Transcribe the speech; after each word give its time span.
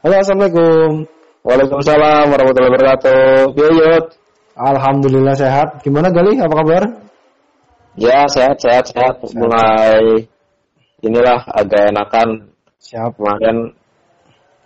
Halo, 0.00 0.16
Assalamualaikum. 0.16 1.04
Waalaikumsalam 1.44 2.32
warahmatullahi 2.32 2.72
wabarakatuh. 2.72 3.52
Yuyut. 3.52 4.16
Alhamdulillah 4.56 5.36
sehat. 5.36 5.84
Gimana 5.84 6.08
Gali? 6.08 6.40
Apa 6.40 6.64
kabar? 6.64 7.04
Ya, 8.00 8.24
sehat, 8.32 8.64
sehat, 8.64 8.88
sehat. 8.88 9.20
Mulai 9.36 10.24
inilah 11.04 11.44
agak 11.52 11.92
enakan. 11.92 12.48
Siap. 12.80 13.12
Kemarin 13.12 13.76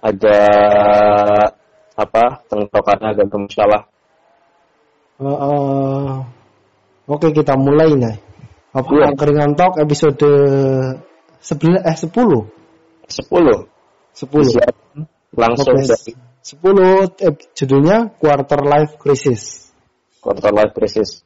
agak 0.07 1.59
apa 1.99 2.25
tenggorokannya 2.47 3.19
agak 3.19 3.27
bermasalah. 3.27 3.91
Uh, 5.19 5.27
uh, 5.35 6.11
Oke, 7.11 7.35
kita 7.35 7.59
mulai 7.59 7.91
nih. 7.91 8.23
Apa 8.71 8.87
Iya. 8.87 9.11
Angkringan 9.11 9.59
Talk 9.59 9.83
episode 9.83 10.31
11 11.43 11.83
eh 11.83 11.97
10. 11.99 12.07
10. 13.11 13.67
10. 14.15 14.55
Siap. 14.63 14.84
Langsung 15.35 15.77
dari 15.79 16.13
10 16.45 17.25
eh, 17.25 17.35
judulnya 17.57 18.13
Quarter 18.21 18.61
Life 18.63 19.01
Crisis. 19.01 19.73
Quarter 20.21 20.53
Life 20.53 20.73
Crisis. 20.77 21.25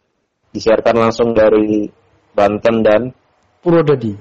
Disiarkan 0.54 0.96
langsung 0.96 1.34
dari 1.36 1.90
Banten 2.32 2.76
dan 2.80 3.00
Purwodadi. 3.58 4.14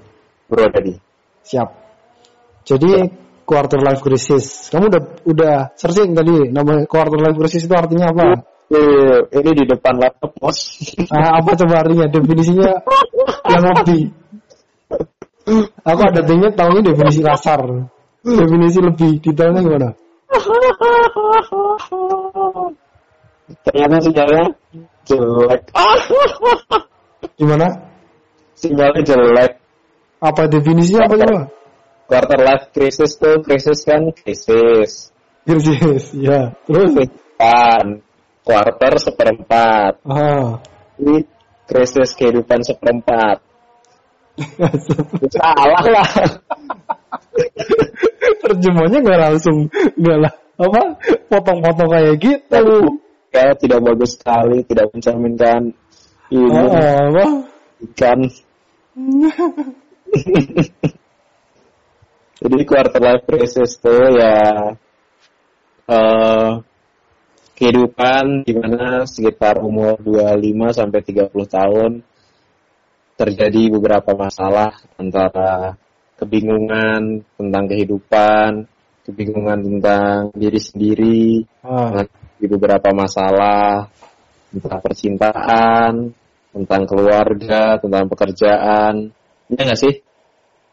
Purwodadi. 0.49 0.97
Siap. 1.45 1.69
Jadi 2.65 3.05
Quarter 3.47 3.79
Life 3.79 4.01
Crisis. 4.03 4.67
Kamu 4.73 4.91
udah 4.91 5.01
udah 5.23 5.55
searching 5.77 6.11
tadi 6.17 6.51
nama 6.51 6.83
Quarter 6.89 7.21
Life 7.21 7.37
Crisis 7.39 7.63
itu 7.63 7.75
artinya 7.77 8.11
apa? 8.11 8.25
Eh, 8.67 9.17
Ini 9.31 9.51
di 9.55 9.63
depan 9.63 9.95
laptop, 9.95 10.35
Bos. 10.35 10.59
Ah, 11.07 11.39
apa 11.39 11.55
coba 11.55 11.87
artinya? 11.87 12.11
Definisinya 12.11 12.83
yang 13.47 13.63
lebih. 13.63 14.11
Aku 15.87 16.01
ada 16.03 16.19
tanya 16.27 16.51
tahunya 16.51 16.81
definisi 16.91 17.23
kasar. 17.23 17.87
Definisi 18.27 18.79
lebih 18.83 19.23
detailnya 19.23 19.61
gimana? 19.63 19.89
Ternyata 23.63 23.97
sinyalnya 24.03 24.45
jelek. 25.07 25.61
Gimana? 27.39 27.67
Sinyalnya 28.59 29.01
jelek. 29.07 29.51
Apa 30.19 30.49
definisinya 30.51 31.07
apa 31.07 31.15
coba? 31.15 31.41
quarter 32.07 32.39
life 32.39 32.65
crisis 32.71 33.19
tuh 33.19 33.43
krisis 33.43 33.83
kan 33.83 34.07
krisis 34.15 35.11
Krisis, 35.43 36.11
ya. 36.15 36.55
Terus? 36.67 36.91
kehidupan 36.95 37.85
quarter 38.47 38.93
seperempat 38.99 39.99
Ah. 40.07 40.63
ini 40.99 41.27
krisis 41.67 42.15
kehidupan 42.15 42.63
seperempat 42.63 43.43
salah 45.35 45.83
lah 45.83 46.09
Terjemahnya 48.47 48.97
nggak 49.03 49.21
langsung, 49.27 49.57
nggak 49.99 50.17
lah. 50.23 50.33
Apa? 50.57 50.81
Potong-potong 51.29 51.89
kayak 51.91 52.15
gitu. 52.17 52.97
ya 53.27 53.53
tidak 53.53 53.79
bagus 53.85 54.17
sekali 54.17 54.65
tidak 54.65 54.89
mencerminkan 54.89 55.69
ini 56.33 56.49
Ah, 56.49 57.05
apa? 57.05 57.25
kan 57.93 58.19
jadi 62.41 62.57
quarter 62.65 63.01
life 63.01 63.23
crisis 63.29 63.77
tuh 63.77 64.09
ya 64.17 64.73
eh 65.87 66.49
kehidupan 67.57 68.45
di 68.45 68.53
mana 68.53 69.05
sekitar 69.05 69.61
umur 69.61 69.97
25 70.01 70.77
sampai 70.77 70.99
30 71.01 71.29
tahun 71.33 71.91
terjadi 73.17 73.73
beberapa 73.73 74.13
masalah 74.13 74.77
antara 74.97 75.73
kebingungan 76.17 77.21
tentang 77.37 77.63
kehidupan, 77.69 78.65
kebingungan 79.05 79.59
tentang 79.61 80.33
diri 80.33 80.59
sendiri, 80.59 81.45
Ah. 81.61 82.03
di 82.37 82.45
beberapa 82.49 82.89
masalah 82.91 83.87
tentang 84.51 84.81
percintaan, 84.81 85.93
tentang 86.51 86.81
keluarga, 86.89 87.77
tentang 87.77 88.09
pekerjaan. 88.09 89.13
Iya 89.47 89.61
nggak 89.61 89.79
sih? 89.79 89.93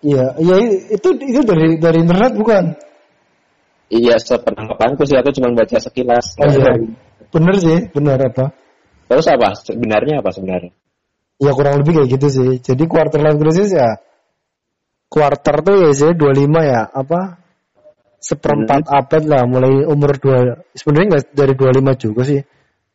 Iya, 0.04 0.36
iya 0.40 0.56
itu 0.92 1.08
itu 1.20 1.40
dari 1.44 1.76
dari 1.80 1.98
internet 2.00 2.32
bukan? 2.36 2.64
Iya, 3.92 4.16
sepenangkapanku 4.16 5.04
sih 5.04 5.16
aku 5.20 5.30
cuma 5.36 5.52
baca 5.52 5.76
sekilas. 5.76 6.34
Oh 6.40 6.48
iya. 6.48 6.72
Bener 7.30 7.54
sih, 7.60 7.78
bener 7.92 8.18
apa? 8.18 8.50
Terus 9.06 9.26
apa? 9.28 9.52
Sebenarnya 9.60 10.24
apa 10.24 10.32
sebenarnya? 10.32 10.72
Ya 11.36 11.52
kurang 11.52 11.84
lebih 11.84 12.00
kayak 12.00 12.08
gitu 12.16 12.26
sih. 12.32 12.50
Jadi 12.64 12.84
quarter 12.88 13.20
life 13.20 13.36
crisis 13.36 13.76
ya 13.76 14.00
quarter 15.14 15.62
tuh 15.62 15.74
ya 15.78 15.90
sih 15.94 16.10
25 16.10 16.50
ya, 16.66 16.90
apa? 16.90 17.38
Seperempat 18.18 18.90
abad 18.90 19.22
lah 19.30 19.46
mulai 19.46 19.86
umur 19.86 20.18
2 20.18 20.74
sebenarnya 20.74 21.06
nggak 21.06 21.24
dari 21.38 21.54
25 21.54 22.02
juga 22.02 22.22
sih. 22.26 22.40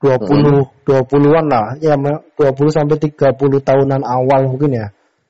20 0.04 0.84
20-an 0.84 1.46
lah. 1.48 1.68
Ya 1.80 1.96
20 1.96 2.36
sampai 2.76 2.98
30 3.00 3.40
tahunan 3.40 4.02
awal 4.04 4.52
mungkin 4.52 4.72
ya. 4.76 4.88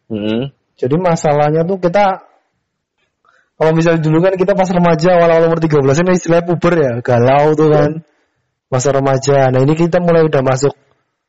Hmm. 0.09 0.49
Jadi 0.79 0.95
masalahnya 0.97 1.67
tuh 1.67 1.77
kita 1.77 2.25
kalau 3.59 3.75
misalnya 3.75 3.99
dulu 3.99 4.23
kan 4.23 4.33
kita 4.39 4.55
pas 4.55 4.71
remaja 4.71 5.09
awal-awal 5.19 5.51
umur 5.51 5.59
13 5.59 5.83
ini 5.83 6.11
istilahnya 6.15 6.45
puber 6.47 6.73
ya, 6.79 6.91
galau 7.03 7.53
tuh 7.59 7.69
kan. 7.69 7.91
Masa 8.71 8.89
remaja. 8.95 9.51
Nah, 9.51 9.59
ini 9.65 9.73
kita 9.75 9.99
mulai 9.99 10.23
udah 10.23 10.41
masuk 10.45 10.71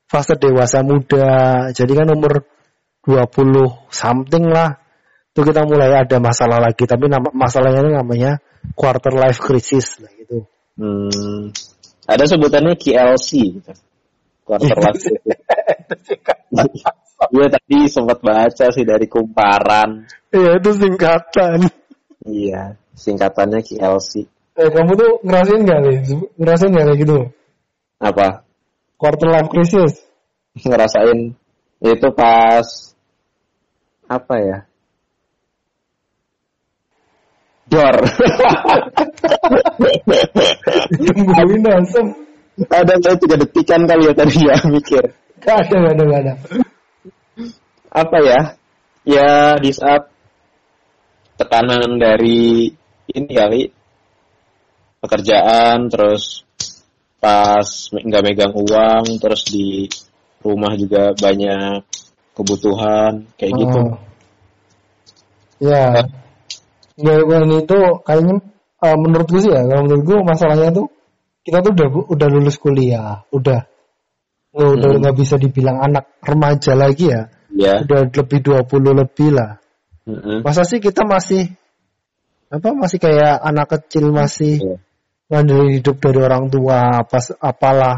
fase 0.06 0.38
dewasa 0.38 0.87
muda. 0.87 1.72
Jadi 1.75 1.92
kan 1.97 2.06
umur 2.12 2.47
20 3.03 3.91
something 3.91 4.47
lah. 4.47 4.78
Itu 5.31 5.47
kita 5.47 5.63
mulai 5.63 5.95
ada 5.95 6.19
masalah 6.19 6.59
lagi, 6.59 6.85
tapi 6.91 7.07
nama, 7.07 7.31
masalahnya 7.31 7.87
ini 7.87 7.93
namanya 7.95 8.33
quarter 8.75 9.15
life 9.15 9.39
crisis 9.39 10.03
lah 10.03 10.11
gitu. 10.19 10.43
Hmm. 10.75 11.55
Ada 12.11 12.35
sebutannya 12.35 12.75
KLC 12.75 13.63
gitu. 13.63 13.73
Quarter 14.43 14.79
life 14.85 14.99
crisis. 14.99 15.23
Iya 17.31 17.47
tadi 17.53 17.79
sempat 17.87 18.19
baca 18.25 18.67
sih 18.75 18.83
dari 18.83 19.07
kumparan. 19.07 20.09
Iya, 20.35 20.59
itu 20.59 20.71
singkatan. 20.73 21.69
Iya, 22.27 22.81
singkatannya 22.99 23.61
KLC. 23.63 24.27
Eh, 24.59 24.69
kamu 24.73 24.93
tuh 24.99 25.11
ngerasain 25.23 25.63
gak 25.63 25.81
nih? 25.85 25.97
Ngerasain 26.37 26.75
gak 26.75 26.87
kayak 26.91 26.99
gitu? 27.07 27.19
Apa? 28.03 28.43
Quarter 28.99 29.29
life 29.31 29.51
crisis. 29.53 30.03
Ngerasain 30.59 31.39
itu 31.81 32.09
pas 32.11 32.67
apa 34.11 34.35
ya? 34.43 34.59
Dor. 37.71 37.97
Tungguin 40.99 41.63
langsung. 41.63 42.07
ada 42.69 42.93
saya 43.01 43.17
tiga 43.17 43.41
detikan 43.41 43.89
kali 43.89 44.11
ya 44.11 44.13
tadi 44.13 44.37
ya 44.45 44.57
mikir. 44.69 45.05
Gak 45.41 45.57
ada, 45.65 45.77
gak 45.81 45.95
ada, 45.97 46.03
gak 46.05 46.21
ada. 46.21 46.35
Apa 47.89 48.17
ya? 48.21 48.41
Ya 49.09 49.57
di 49.57 49.73
saat 49.73 50.13
tekanan 51.41 51.97
dari 51.97 52.69
ini 53.09 53.31
kali 53.33 53.73
pekerjaan 55.01 55.89
terus 55.89 56.45
pas 57.17 57.65
nggak 57.93 58.23
megang 58.25 58.53
uang 58.53 59.17
terus 59.21 59.49
di 59.49 59.89
rumah 60.45 60.77
juga 60.77 61.17
banyak 61.17 61.81
kebutuhan 62.37 63.25
kayak 63.41 63.53
gitu. 63.57 63.81
Oh. 63.81 63.97
Ya. 65.61 66.05
Gangguan 67.00 67.49
itu 67.56 67.78
kayaknya 68.05 68.37
eh, 68.81 68.97
menurutku 68.97 69.37
sih 69.41 69.50
ya, 69.53 69.65
kalau 69.65 69.83
menurutku 69.88 70.21
masalahnya 70.25 70.72
tuh 70.72 70.87
kita 71.41 71.65
tuh 71.65 71.72
udah 71.72 71.88
udah 72.12 72.28
lulus 72.28 72.56
kuliah, 72.61 73.25
udah 73.33 73.65
nggak 74.50 74.71
udah 74.77 74.88
Hmm. 74.91 74.99
nggak 75.00 75.16
bisa 75.16 75.34
dibilang 75.39 75.78
anak 75.78 76.10
remaja 76.21 76.72
lagi 76.75 77.12
ya, 77.12 77.31
Ya. 77.55 77.81
udah 77.87 78.10
lebih 78.10 78.39
20 78.43 78.93
lebih 78.93 79.31
lah. 79.34 79.62
Mm-mm. 80.09 80.42
Masa 80.42 80.66
sih 80.66 80.83
kita 80.83 81.07
masih 81.07 81.54
apa 82.51 82.75
masih 82.75 82.98
kayak 82.98 83.39
anak 83.47 83.78
kecil 83.78 84.10
masih 84.10 84.59
Iya. 84.59 84.77
ngandelin 85.30 85.71
hidup 85.78 85.97
dari 86.03 86.19
orang 86.19 86.51
tua 86.51 87.07
apa 87.07 87.19
apalah. 87.39 87.97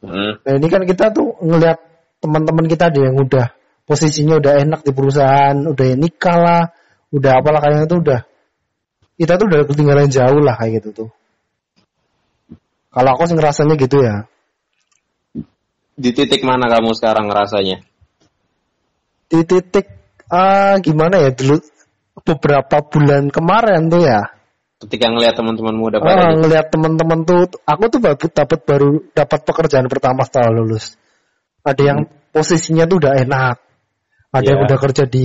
Mm. 0.00 0.40
Nah 0.40 0.52
ini 0.56 0.66
kan 0.72 0.82
kita 0.88 1.12
tuh 1.12 1.36
ngelihat 1.44 1.78
teman-teman 2.24 2.64
kita 2.66 2.88
ada 2.88 3.00
yang 3.02 3.16
udah 3.20 3.52
posisinya 3.84 4.40
udah 4.40 4.52
enak 4.62 4.80
di 4.86 4.92
perusahaan, 4.96 5.56
udah 5.68 5.86
nikah 6.00 6.38
lah, 6.38 6.62
udah 7.12 7.32
apalah 7.38 7.60
kayaknya 7.60 7.86
tuh 7.86 8.00
udah 8.00 8.20
kita 9.20 9.38
tuh 9.38 9.46
udah 9.46 9.60
ketinggalan 9.68 10.08
jauh 10.08 10.40
lah 10.40 10.56
kayak 10.56 10.82
gitu 10.82 10.88
tuh. 10.90 11.08
Kalau 12.92 13.10
aku 13.16 13.24
sih 13.28 13.36
ngerasanya 13.36 13.74
gitu 13.78 14.02
ya. 14.02 14.26
Di 15.96 16.10
titik 16.12 16.42
mana 16.42 16.68
kamu 16.68 16.92
sekarang 16.96 17.28
ngerasanya? 17.28 17.84
Di 19.30 19.40
titik 19.44 19.86
ah 20.32 20.80
gimana 20.80 21.20
ya 21.20 21.30
dulu 21.32 21.60
beberapa 22.24 22.82
bulan 22.84 23.30
kemarin 23.30 23.88
tuh 23.88 24.02
ya. 24.04 24.20
Ketika 24.82 25.14
ngelihat 25.14 25.38
teman-temanmu 25.38 25.84
udah 25.94 26.00
Ah, 26.02 26.06
pada 26.10 26.34
ngelihat 26.42 26.66
teman-teman 26.74 27.22
tuh 27.22 27.46
aku 27.62 27.84
tuh 27.86 28.00
dapat 28.34 28.60
baru 28.66 28.90
dapat 29.14 29.40
pekerjaan 29.46 29.86
pertama 29.86 30.26
setelah 30.26 30.50
lulus. 30.50 30.98
Ada 31.62 31.82
yang 31.94 31.98
posisinya 32.34 32.90
tuh 32.90 32.98
udah 33.06 33.12
enak. 33.22 33.56
Ada 34.32 34.48
yang 34.48 34.60
Iya. 34.64 34.66
udah 34.66 34.78
kerja 34.80 35.04
di 35.04 35.24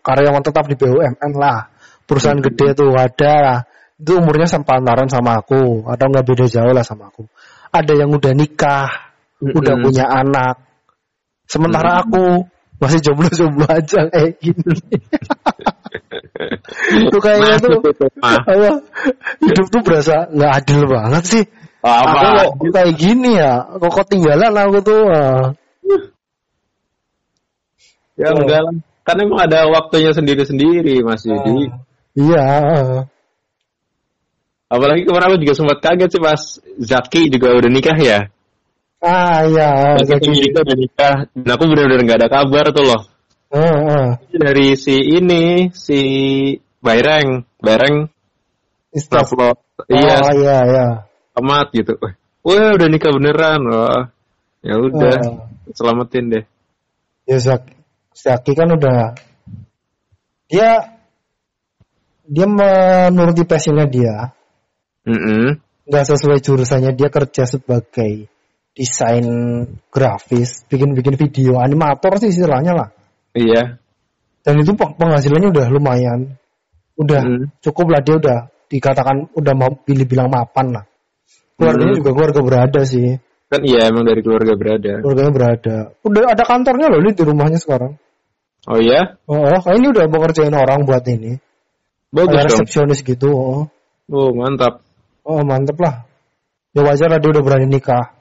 karyawan 0.00 0.42
tetap 0.42 0.64
di 0.64 0.74
BUMN 0.80 1.32
lah. 1.36 1.68
Perusahaan 2.08 2.40
Hmm. 2.40 2.46
gede 2.48 2.72
tuh 2.72 2.90
ada 2.96 3.34
lah. 3.44 3.60
itu 3.96 4.12
umurnya 4.12 4.44
sepantaran 4.44 5.08
sama 5.08 5.40
aku 5.40 5.88
atau 5.88 6.04
nggak 6.12 6.26
beda 6.28 6.44
jauh 6.52 6.68
lah 6.76 6.84
sama 6.84 7.08
aku. 7.08 7.24
Ada 7.72 7.96
yang 7.96 8.12
udah 8.12 8.28
nikah, 8.36 8.92
udah 9.40 9.72
Mm-mm. 9.72 9.84
punya 9.88 10.04
anak. 10.04 10.60
Sementara 11.48 12.04
aku 12.04 12.44
masih 12.76 13.00
jomblo-jomblo 13.00 13.64
aja 13.80 14.04
kayak 14.12 14.36
gini. 14.36 14.76
itu 17.08 17.16
kayaknya 17.24 17.56
tuh 17.56 17.80
Masuk 17.80 17.88
itu, 17.88 18.06
mah. 18.20 18.36
apa, 18.44 18.70
hidup 19.48 19.66
tuh 19.72 19.80
berasa 19.80 20.16
nggak 20.28 20.52
adil 20.60 20.80
banget 20.84 21.22
sih. 21.24 21.44
Apa? 21.80 22.04
Aku 22.04 22.28
kok 22.36 22.76
kayak 22.76 22.92
gini 23.00 23.30
ya, 23.40 23.64
kok 23.80 23.92
ketinggalan 23.96 24.52
aku 24.60 24.78
tuh. 24.84 25.02
ah. 25.08 25.56
Ya 28.16 28.32
Oh. 28.32 28.40
enggak 28.40 28.60
lah. 28.64 28.74
Kan 29.06 29.16
emang 29.22 29.38
ada 29.44 29.68
waktunya 29.70 30.10
sendiri-sendiri 30.10 31.04
Mas 31.04 31.22
Yudi. 31.22 31.70
Iya. 32.16 32.42
ah. 32.42 33.02
Apalagi 34.66 35.06
kemarin 35.06 35.26
aku 35.30 35.38
juga 35.46 35.54
sempat 35.54 35.78
kaget 35.78 36.10
sih 36.10 36.22
pas 36.22 36.42
Zaki 36.80 37.30
juga 37.30 37.54
udah 37.54 37.70
nikah 37.70 37.94
ya. 38.02 38.18
Ah 38.98 39.46
iya. 39.46 39.94
Zaki 40.02 40.26
Zaki. 40.26 40.42
juga 40.50 40.66
udah 40.66 40.76
nikah. 40.76 41.14
Dan 41.38 41.50
aku 41.54 41.62
benar-benar 41.70 42.00
nggak 42.02 42.18
ada 42.24 42.28
kabar 42.32 42.64
tuh 42.74 42.82
loh. 42.84 43.02
Ah, 43.54 43.62
ah. 43.62 44.06
Dari 44.34 44.74
si 44.74 44.98
ini, 44.98 45.70
si 45.70 46.00
Baireng. 46.82 47.46
Baireng 47.62 48.10
Istas. 48.90 49.30
upload. 49.30 49.54
Oh, 49.76 49.84
Iya, 49.86 50.18
iya 50.34 50.56
iya. 50.66 50.86
amat 51.38 51.70
gitu. 51.70 51.94
Wah 52.42 52.74
udah 52.74 52.88
nikah 52.90 53.12
beneran. 53.14 53.60
Wah. 53.70 54.10
Ya 54.66 54.74
udah, 54.82 55.14
Ah. 55.14 55.46
selamatin 55.78 56.26
deh. 56.32 56.44
Ya 57.22 57.38
Zaki, 57.38 57.75
Zaki 58.16 58.56
kan 58.56 58.72
udah 58.72 59.12
dia 60.48 60.70
dia 62.26 62.46
menuruti 62.48 63.44
passionnya 63.44 63.86
dia 63.86 64.32
Mm-mm. 65.06 65.60
nggak 65.86 66.04
sesuai 66.08 66.40
jurusannya 66.42 66.96
dia 66.96 67.12
kerja 67.12 67.46
sebagai 67.46 68.26
desain 68.72 69.24
grafis 69.88 70.66
bikin-bikin 70.66 71.14
video 71.14 71.60
animator 71.60 72.18
sih 72.18 72.32
istilahnya 72.32 72.72
lah 72.74 72.88
Iya. 73.36 73.76
dan 74.42 74.54
itu 74.58 74.72
peng- 74.74 74.96
penghasilannya 74.96 75.52
udah 75.52 75.66
lumayan 75.68 76.40
udah 76.96 77.20
Mm. 77.20 77.44
cukup 77.60 77.92
lah 77.92 78.00
dia 78.00 78.16
udah 78.16 78.38
dikatakan 78.66 79.28
udah 79.36 79.54
mau 79.54 79.70
pilih 79.76 80.08
bilang 80.08 80.32
mapan 80.32 80.72
lah 80.72 80.84
keluarganya 81.54 81.92
Mm. 81.94 81.98
juga 82.00 82.10
keluarga 82.16 82.40
berada 82.40 82.80
sih 82.82 83.20
Kan 83.46 83.62
iya 83.62 83.86
emang 83.86 84.02
dari 84.02 84.26
keluarga 84.26 84.58
berada. 84.58 84.98
keluarganya 85.04 85.30
berada 85.32 85.76
udah 86.02 86.20
ada 86.34 86.42
kantornya 86.42 86.86
loh 86.90 86.98
ini 86.98 87.14
di 87.14 87.22
rumahnya 87.22 87.58
sekarang 87.62 87.94
Oh 88.66 88.78
iya? 88.82 89.14
oh, 89.30 89.38
oh 89.46 89.72
ini 89.78 89.86
udah 89.94 90.10
mau 90.10 90.20
kerjain 90.26 90.54
orang 90.54 90.82
buat 90.82 91.06
ini 91.06 91.38
Bagus 92.10 92.34
Kayak 92.34 92.44
dong. 92.50 92.58
resepsionis 92.62 93.00
gitu 93.06 93.28
oh. 93.30 93.62
Oh 94.10 94.30
mantap. 94.34 94.82
oh 95.26 95.42
mantep 95.42 95.78
lah 95.78 96.06
ya 96.74 96.82
wajar 96.84 97.08
lah 97.10 97.18
dia 97.18 97.30
udah 97.30 97.42
berani 97.42 97.66
nikah 97.66 98.12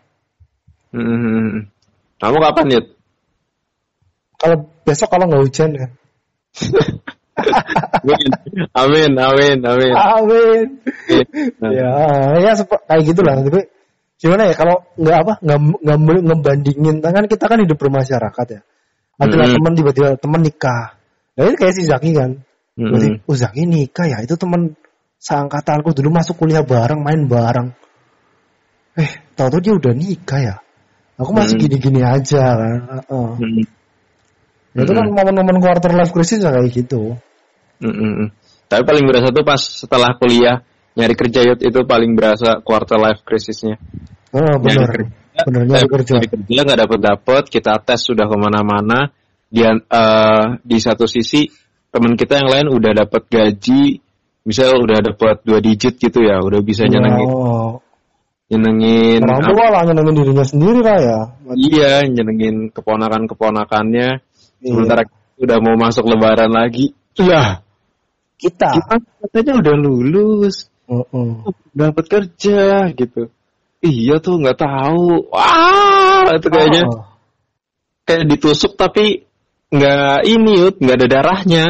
Mm-mm. 0.96 1.68
Kamu 2.16 2.38
kapan 2.40 2.72
Yud? 2.72 2.86
kalau 4.40 4.58
besok 4.86 5.10
kalau 5.10 5.26
nggak 5.28 5.44
hujan 5.44 5.70
ya 5.80 5.88
amin, 8.78 9.12
amin, 9.18 9.58
amin. 9.60 9.94
amin 9.96 10.66
ya 11.74 11.92
ya 12.40 12.52
kayak 12.64 13.04
gitulah 13.04 13.36
tapi 13.44 13.68
gimana 14.16 14.48
ya 14.48 14.56
kalau 14.56 14.86
nggak 14.96 15.18
apa 15.20 15.34
nggak 15.44 15.60
nggak 15.84 15.98
ngebandingin 16.32 16.96
kan 17.04 17.26
kita 17.28 17.46
kan 17.50 17.60
hidup 17.60 17.76
bermasyarakat 17.80 18.48
ya 18.48 18.62
adalah 19.16 19.48
Mm. 19.48 19.56
teman 19.60 19.74
tiba-tiba 19.80 20.10
teman 20.20 20.42
nikah 20.44 20.96
nah 21.36 21.44
ini 21.48 21.56
kayak 21.60 21.76
si 21.76 21.84
Zaki 21.84 22.16
kan. 22.16 22.32
Berarti, 22.76 23.08
oh 23.28 23.36
Zaki 23.36 23.64
nikah 23.68 24.06
ya 24.08 24.18
itu 24.24 24.36
teman 24.36 24.76
seangkatanku 25.20 25.96
dulu 25.96 26.12
masuk 26.12 26.36
kuliah 26.40 26.64
bareng 26.64 27.00
main 27.04 27.24
bareng 27.28 27.72
eh 28.96 29.12
tahu-tahu 29.36 29.60
dia 29.64 29.74
udah 29.76 29.94
nikah 29.96 30.40
ya 30.40 30.56
aku 31.20 31.32
masih 31.32 31.56
gini-gini 31.60 32.04
aja 32.04 32.56
kan 32.56 32.80
Heeh. 32.88 33.30
Mm-mm. 33.40 33.66
Ya, 34.76 34.84
itu 34.84 34.92
kan 34.92 35.08
momen-momen 35.08 35.64
quarter 35.64 35.92
life 35.96 36.12
crisis 36.12 36.44
ya 36.44 36.52
kayak 36.52 36.72
gitu 36.72 37.16
Mm-mm. 37.80 38.32
Tapi 38.68 38.82
paling 38.84 39.04
berasa 39.08 39.32
tuh 39.32 39.44
pas 39.44 39.60
setelah 39.60 40.16
kuliah 40.20 40.64
nyari 40.96 41.16
kerja 41.16 41.56
itu 41.60 41.80
paling 41.84 42.16
berasa 42.16 42.64
quarter 42.64 42.96
life 43.00 43.20
crisisnya. 43.28 43.76
oh 44.32 44.40
Nyari 44.40 44.64
benar 44.64 44.88
kerja, 44.92 45.12
benar 45.44 45.62
eh, 45.62 45.68
nyari 45.68 45.88
kerja 45.92 46.12
nyari 46.16 46.30
kerja 46.32 46.60
nggak 46.64 46.80
dapet 46.88 47.00
dapet, 47.04 47.44
kita 47.52 47.72
tes 47.84 48.00
sudah 48.00 48.26
ke 48.32 48.38
mana-mana. 48.40 49.12
Dia 49.52 49.76
eh, 49.76 50.46
di 50.64 50.78
satu 50.80 51.04
sisi 51.06 51.48
teman 51.92 52.16
kita 52.16 52.40
yang 52.40 52.50
lain 52.52 52.68
udah 52.72 52.92
dapet 52.92 53.28
gaji, 53.28 54.00
misal 54.48 54.80
udah 54.80 55.00
dapet 55.00 55.44
dua 55.44 55.60
digit 55.60 55.96
gitu 55.96 56.24
ya, 56.24 56.44
udah 56.44 56.60
bisa 56.60 56.88
nyenengin, 56.88 57.28
oh, 57.28 57.80
nyenengin 58.52 59.24
orang 59.24 59.72
lah 59.72 59.84
nyenengin 59.88 60.16
dirinya 60.20 60.46
sendiri 60.46 60.80
lah 60.84 61.00
ya 61.00 61.20
Iya, 61.56 61.92
nyenengin 62.10 62.74
keponakan-keponakannya. 62.74 64.10
Iya. 64.64 64.70
Sementara 64.72 65.02
udah 65.38 65.58
mau 65.62 65.76
masuk 65.78 66.10
lebaran 66.10 66.52
lagi. 66.52 66.96
Lah, 67.22 67.64
kita 68.36 68.76
kita 68.76 68.96
katanya 69.24 69.54
udah 69.64 69.76
lulus, 69.80 70.68
Heeh. 70.90 71.32
dapat 71.72 72.06
kerja 72.12 72.92
gitu. 72.92 73.32
Iya 73.86 74.18
tuh 74.18 74.42
nggak 74.42 74.58
tahu. 74.58 75.30
Wah, 75.30 76.34
itu 76.34 76.48
kayaknya 76.50 76.84
Oh. 76.90 77.06
kayak 78.10 78.26
ditusuk 78.26 78.74
tapi 78.74 79.30
nggak 79.70 80.26
ini 80.26 80.52
yud, 80.66 80.76
nggak 80.82 80.98
ada 80.98 81.08
darahnya. 81.08 81.66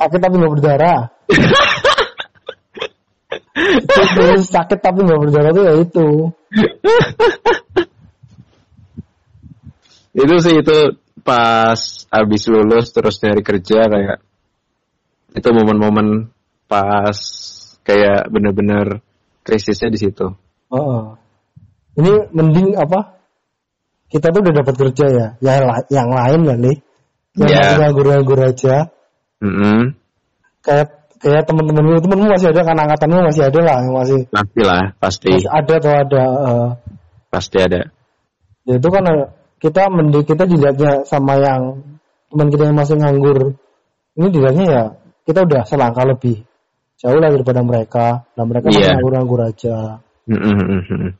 sakit 0.00 0.16
tapi 0.16 0.34
nggak 0.40 0.52
berdarah 0.56 1.12
itu 3.60 4.24
sakit 4.56 4.78
tapi 4.80 4.98
nggak 5.04 5.20
berdarah 5.20 5.50
tuh 5.52 5.64
ya 5.68 5.74
itu 5.76 6.08
Itu 10.10 10.34
sih 10.42 10.54
itu 10.58 10.78
pas 11.20 11.78
abis 12.10 12.42
lulus 12.48 12.90
terus 12.96 13.20
nyari 13.22 13.44
kerja 13.44 13.86
kayak 13.86 14.18
itu 15.36 15.48
momen-momen 15.52 16.32
pas 16.66 17.14
kayak 17.86 18.26
bener-bener 18.32 19.04
krisisnya 19.46 19.92
di 19.92 19.98
situ. 20.00 20.32
Heeh. 20.72 21.19
Ini 22.00 22.12
mending 22.32 22.68
apa? 22.80 23.20
Kita 24.10 24.34
tuh 24.34 24.42
udah 24.42 24.54
dapat 24.64 24.74
kerja 24.74 25.06
ya. 25.06 25.26
Yang 25.38 25.86
yang 25.92 26.08
lain 26.10 26.40
lah 26.48 26.56
nih. 26.58 26.76
Yang 27.38 27.50
masih 27.54 27.76
nganggur-nganggur 27.78 28.40
aja. 28.42 28.76
Mm-mm. 29.40 29.96
kayak 30.60 31.08
kayak 31.16 31.48
teman-temanmu 31.48 32.04
temanmu 32.04 32.28
masih 32.28 32.52
ada 32.52 32.60
kan? 32.60 32.76
Angkatanmu 32.76 33.24
masih 33.24 33.42
ada 33.48 33.60
lah 33.64 33.76
yang 33.80 33.96
masih 33.96 34.20
Pasti 34.28 34.60
lah, 34.60 34.82
pasti, 35.00 35.32
masih 35.32 35.48
ada 35.48 35.74
atau 35.80 35.92
ada 35.96 36.22
eh, 36.28 36.68
pasti 37.32 37.56
ada. 37.56 37.80
ya 38.68 38.74
itu 38.76 38.88
kan 38.92 39.04
eh, 39.08 39.24
kita 39.64 39.88
mending 39.88 40.24
kita 40.28 40.44
dilihatnya 40.44 41.08
sama 41.08 41.40
yang 41.40 41.80
teman 42.28 42.48
kita 42.52 42.68
yang 42.68 42.76
masih 42.76 42.96
nganggur. 43.00 43.56
Ini 44.20 44.26
dilihatnya 44.28 44.64
ya 44.68 44.82
kita 45.24 45.40
udah 45.48 45.62
selangkah 45.64 46.04
lebih. 46.04 46.44
Jauh 47.00 47.16
lah 47.16 47.32
daripada 47.32 47.64
mereka. 47.64 48.28
Dan 48.36 48.44
mereka 48.52 48.68
masih 48.68 48.84
Iya. 48.84 48.92
nganggur-nganggur 49.00 49.40
aja. 49.40 49.76
Mm-mm. 50.28 51.16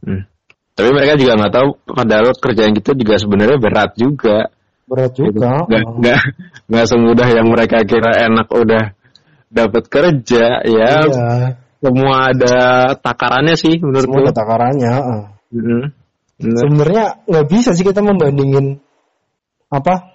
Mm. 0.00 0.22
Tapi 0.70 0.90
mereka 0.96 1.12
juga 1.20 1.32
nggak 1.36 1.52
tahu 1.52 1.68
padahal 1.92 2.32
kerjaan 2.34 2.72
kita 2.72 2.96
juga 2.96 3.14
sebenarnya 3.20 3.58
berat 3.60 3.90
juga. 3.94 4.48
berat 4.90 5.12
juga 5.14 5.68
Nggak 5.70 5.82
Oh. 5.86 5.94
nggak 6.02 6.20
nggak 6.66 6.86
semudah 6.88 7.28
yang 7.30 7.46
mereka 7.46 7.76
kira 7.84 8.10
enak 8.26 8.48
udah 8.48 8.84
dapat 9.46 9.84
kerja 9.86 10.64
ya. 10.64 10.92
iya 11.06 11.54
Semua 11.80 12.32
ada 12.32 12.56
takarannya 12.96 13.54
sih 13.56 13.78
semua 13.78 13.88
menurutku. 13.92 14.18
ada 14.24 14.34
takarannya. 14.34 14.94
Bener. 15.50 15.92
sebenarnya 16.40 17.04
nggak 17.28 17.46
bisa 17.52 17.70
sih 17.76 17.84
kita 17.84 18.00
membandingin 18.00 18.80
apa 19.68 20.08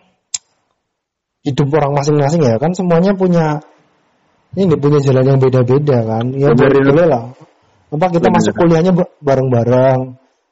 hidup 1.45 1.69
orang 1.71 1.93
masing-masing 1.93 2.41
ya 2.41 2.57
kan 2.57 2.73
semuanya 2.73 3.13
punya 3.13 3.61
ini 4.57 4.73
punya 4.73 4.97
jalan 4.99 5.35
yang 5.35 5.39
beda-beda 5.39 6.01
kan 6.01 6.25
ya 6.33 6.49
ya. 6.49 6.57
boleh 6.57 7.05
lah 7.05 7.23
apa 7.95 8.05
kita 8.11 8.27
Bener. 8.27 8.35
masuk 8.37 8.53
kuliahnya 8.55 8.91
ba- 8.91 9.13
bareng-bareng 9.19 9.99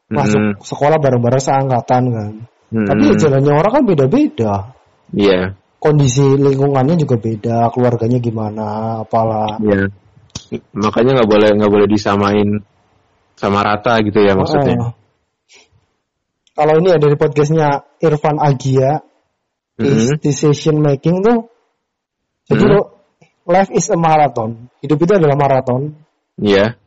masuk 0.09 0.39
Mm. 0.39 0.53
sekolah 0.61 0.97
bareng-bareng 0.97 1.41
seangkatan 1.41 2.03
kan 2.09 2.33
Mm-mm. 2.71 2.87
tapi 2.87 3.03
ya 3.09 3.15
jalannya 3.19 3.51
orang 3.51 3.71
kan 3.71 3.83
beda-beda 3.83 4.53
Iya, 5.13 5.53
kondisi 5.77 6.25
lingkungannya 6.39 6.97
juga 6.97 7.19
beda 7.19 7.69
keluarganya 7.69 8.17
gimana 8.17 8.67
apalah 9.03 9.59
iya. 9.61 9.91
Makanya 10.73 11.21
nggak 11.21 11.29
boleh 11.29 11.49
nggak 11.53 11.71
boleh 11.71 11.87
disamain 11.87 12.49
sama 13.33 13.61
rata 13.61 13.97
gitu 14.01 14.21
ya 14.21 14.33
maksudnya. 14.33 14.77
Oh. 14.79 14.93
kalau 16.53 16.77
ini 16.77 16.93
ya 16.93 16.97
dari 16.97 17.17
podcastnya 17.17 17.69
Irfan 17.99 18.37
Agia 18.37 19.01
Mm-mm. 19.77 20.21
decision 20.21 20.77
making 20.77 21.21
tuh 21.21 21.49
jadi 22.45 22.61
Hmm. 22.61 22.73
lo 22.73 22.81
life 23.45 23.73
is 23.73 23.89
a 23.89 23.97
marathon 23.97 24.69
hidup 24.79 24.97
itu 24.97 25.13
adalah 25.13 25.33
maraton 25.33 25.97
Iya. 26.37 26.77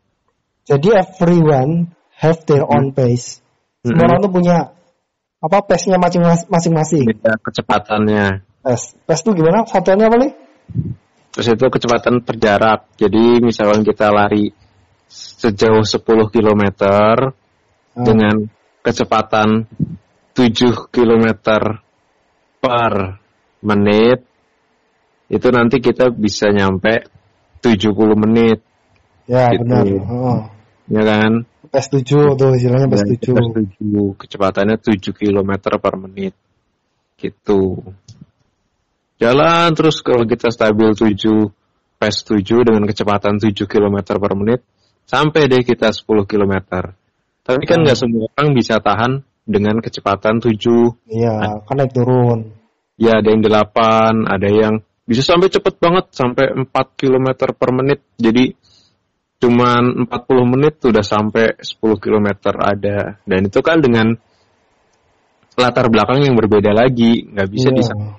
Jadi 0.66 0.88
everyone 1.00 1.94
have 2.18 2.42
their 2.44 2.66
own 2.66 2.90
pace 2.90 3.40
semua 3.80 3.94
Mm-mm. 3.94 4.06
orang 4.06 4.18
tuh 4.20 4.32
punya 4.32 4.56
apa 5.36 5.58
pace-nya 5.62 5.96
masing- 5.96 6.48
masing-masing 6.48 7.06
Beda 7.06 7.38
kecepatannya. 7.40 8.42
pace 8.60 8.98
pace 9.02 9.22
tuh 9.22 9.32
gimana 9.32 9.62
satuannya 9.64 10.06
apa 10.06 10.16
nih 10.18 10.32
Terus 11.30 11.52
itu 11.52 11.68
kecepatan 11.68 12.24
per 12.24 12.40
jarak. 12.40 12.96
Jadi 12.96 13.44
misalkan 13.44 13.84
kita 13.84 14.08
lari 14.08 14.48
sejauh 15.06 15.84
10 15.84 16.32
km 16.32 16.64
Ah. 16.80 18.00
dengan 18.00 18.48
kecepatan 18.80 19.68
7 20.32 20.88
km 20.88 21.26
per 22.56 23.20
menit, 23.60 24.24
itu 25.28 25.48
nanti 25.52 25.76
kita 25.76 26.08
bisa 26.08 26.48
nyampe 26.48 27.04
70 27.60 28.16
menit, 28.16 28.64
Ya 29.28 29.52
Gitu. 29.52 29.60
benar. 29.60 29.84
Oh. 30.08 30.40
Ya 30.90 31.02
kan? 31.02 31.46
PES 31.66 31.86
7 31.92 32.38
tuh 32.38 32.50
istilahnya 32.56 32.88
PES 32.88 33.02
Dan 33.02 33.10
7. 33.14 33.20
kita 33.20 33.40
setuju. 33.42 34.02
Kecepatannya 34.16 34.76
7 34.78 35.12
km 35.12 35.50
per 35.82 35.94
menit. 35.98 36.34
Gitu. 37.18 37.62
Jalan 39.16 39.68
terus 39.72 40.04
kalau 40.04 40.28
kita 40.28 40.52
stabil 40.52 40.92
7 40.92 41.16
PES 41.96 42.16
7 42.28 42.68
dengan 42.68 42.84
kecepatan 42.84 43.40
7 43.40 43.52
km 43.64 43.96
per 44.20 44.32
menit 44.36 44.60
sampai 45.08 45.48
deh 45.48 45.62
kita 45.64 45.90
10 45.90 46.04
km. 46.28 46.54
Tapi 47.46 47.62
kan 47.62 47.78
nggak 47.86 47.98
semua 47.98 48.26
orang 48.34 48.52
bisa 48.52 48.82
tahan 48.82 49.22
dengan 49.46 49.78
kecepatan 49.78 50.42
7. 50.42 50.58
Iya, 51.06 51.62
kan 51.62 51.74
naik 51.78 51.94
turun. 51.94 52.52
Ya 52.98 53.22
ada 53.22 53.28
yang 53.30 53.40
8, 53.44 54.26
ada 54.26 54.48
yang 54.50 54.74
bisa 55.06 55.22
sampai 55.22 55.48
cepet 55.48 55.78
banget 55.78 56.10
sampai 56.10 56.50
4 56.52 56.66
km 56.98 57.54
per 57.54 57.70
menit. 57.70 58.02
Jadi 58.18 58.50
cuman 59.46 60.10
40 60.10 60.52
menit 60.58 60.82
udah 60.82 61.06
sampai 61.06 61.54
10 61.62 62.02
km 62.02 62.28
ada. 62.58 63.22
Dan 63.22 63.46
itu 63.46 63.62
kan 63.62 63.78
dengan 63.78 64.18
latar 65.54 65.86
belakang 65.86 66.26
yang 66.26 66.34
berbeda 66.34 66.74
lagi, 66.74 67.30
nggak 67.30 67.48
bisa 67.48 67.70
disama 67.70 68.18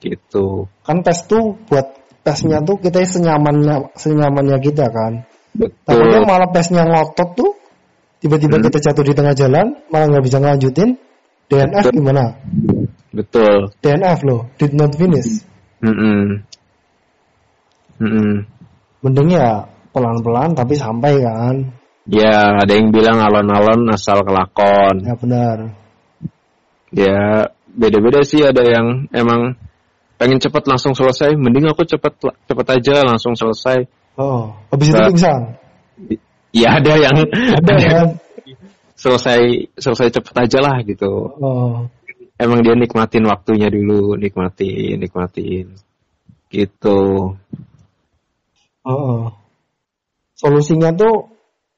gitu. 0.00 0.70
Kan 0.82 1.04
PES 1.04 1.28
tuh 1.28 1.60
buat 1.68 1.86
PES-nya 2.24 2.64
tuh 2.64 2.80
kita 2.80 3.04
senyamannya 3.04 3.92
senyamannya 3.94 4.58
kita 4.64 4.88
kan. 4.88 5.28
Takutnya 5.84 6.24
Betul. 6.24 6.30
malah 6.30 6.48
PES-nya 6.54 6.82
ngotot 6.88 7.30
tuh 7.36 7.50
tiba-tiba 8.20 8.60
Hmm. 8.60 8.64
kita 8.68 8.78
jatuh 8.80 9.04
di 9.04 9.12
tengah 9.12 9.34
jalan 9.36 9.76
malah 9.92 10.06
nggak 10.08 10.24
bisa 10.24 10.36
ngelanjutin. 10.40 10.96
DNF 11.50 11.90
Betul. 11.90 11.94
gimana? 11.98 12.24
Betul. 13.10 13.56
DNF 13.82 14.18
loh, 14.22 14.46
did 14.54 14.70
not 14.70 14.94
finish. 14.94 15.42
Mm-mm. 15.82 16.46
Mm-mm. 17.98 18.46
Mending 19.02 19.28
ya 19.34 19.66
pelan-pelan 19.90 20.54
tapi 20.54 20.74
sampai 20.78 21.22
kan. 21.22 21.56
Ya, 22.10 22.58
ada 22.58 22.72
yang 22.74 22.90
bilang 22.90 23.22
alon-alon 23.22 23.86
asal 23.92 24.24
kelakon. 24.26 25.04
Ya 25.04 25.14
benar. 25.14 25.56
Ya, 26.90 27.20
beda-beda 27.70 28.26
sih 28.26 28.42
ada 28.42 28.66
yang 28.66 29.06
emang 29.14 29.54
pengen 30.18 30.42
cepet 30.42 30.66
langsung 30.66 30.92
selesai, 30.96 31.38
mending 31.38 31.70
aku 31.70 31.86
cepet 31.86 32.12
cepet 32.50 32.66
aja 32.66 33.06
langsung 33.06 33.38
selesai. 33.38 33.86
Oh, 34.18 34.50
habis 34.74 34.90
itu 34.90 34.98
pingsan. 34.98 35.42
Ya 36.50 36.82
ada 36.82 36.92
yang 36.98 37.14
Ada 37.62 37.74
kan? 37.94 38.08
selesai 38.98 39.70
selesai 39.78 40.10
cepet 40.10 40.34
aja 40.34 40.58
lah 40.60 40.76
gitu. 40.82 41.30
Oh, 41.38 41.86
Emang 42.40 42.64
dia 42.64 42.72
nikmatin 42.72 43.28
waktunya 43.28 43.68
dulu, 43.68 44.16
nikmatin, 44.16 44.96
nikmatin. 44.96 45.76
Gitu. 46.50 47.00
oh, 48.82 48.90
oh. 48.90 49.39
Solusinya 50.40 50.88
tuh 50.96 51.28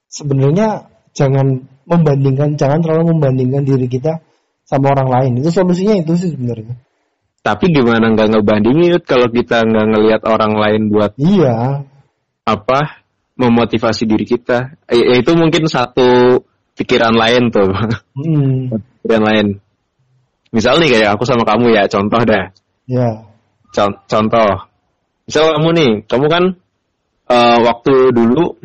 sebenarnya 0.06 0.86
jangan 1.18 1.66
membandingkan, 1.82 2.54
jangan 2.54 2.78
terlalu 2.78 3.18
membandingkan 3.18 3.66
diri 3.66 3.90
kita 3.90 4.22
sama 4.62 4.94
orang 4.94 5.10
lain. 5.10 5.32
Itu 5.42 5.50
solusinya 5.50 5.98
itu 5.98 6.14
sih 6.14 6.30
sebenarnya. 6.30 6.78
Tapi 7.42 7.74
gimana 7.74 8.14
nggak 8.14 8.38
ngebandingin 8.38 9.02
kalau 9.02 9.26
kita 9.26 9.66
nggak 9.66 9.86
ngelihat 9.90 10.22
orang 10.30 10.54
lain 10.54 10.94
buat 10.94 11.18
Iya, 11.18 11.82
apa 12.46 13.02
memotivasi 13.34 14.06
diri 14.06 14.22
kita? 14.22 14.78
Eh, 14.86 15.02
ya 15.02 15.16
itu 15.18 15.34
mungkin 15.34 15.66
satu 15.66 16.38
pikiran 16.78 17.18
lain 17.18 17.50
tuh, 17.50 17.66
hmm, 17.66 18.70
pikiran 19.02 19.24
lain. 19.26 19.46
Misal 20.54 20.78
nih 20.78 20.94
kayak 20.94 21.18
aku 21.18 21.26
sama 21.26 21.42
kamu 21.42 21.74
ya, 21.74 21.90
contoh 21.90 22.22
dah. 22.22 22.54
ya, 22.86 23.26
Con- 23.74 23.98
contoh, 24.06 24.70
misal 25.26 25.58
kamu 25.58 25.68
nih, 25.74 25.90
kamu 26.06 26.26
kan 26.30 26.44
eh, 27.28 27.58
waktu 27.62 27.94
dulu 28.14 28.56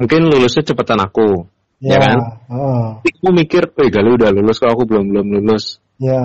mungkin 0.00 0.20
lulusnya 0.30 0.64
cepetan 0.64 1.00
aku, 1.02 1.44
ya, 1.80 1.96
ya 1.96 1.98
kan? 2.00 2.18
Tapi 3.00 3.08
Aku 3.20 3.28
mikir, 3.36 3.68
eh 3.68 3.88
Galuh 3.92 4.16
udah 4.16 4.32
lulus 4.32 4.56
kok 4.60 4.72
aku 4.72 4.88
belum 4.88 5.12
belum 5.12 5.26
lulus. 5.40 5.76
ya, 6.00 6.20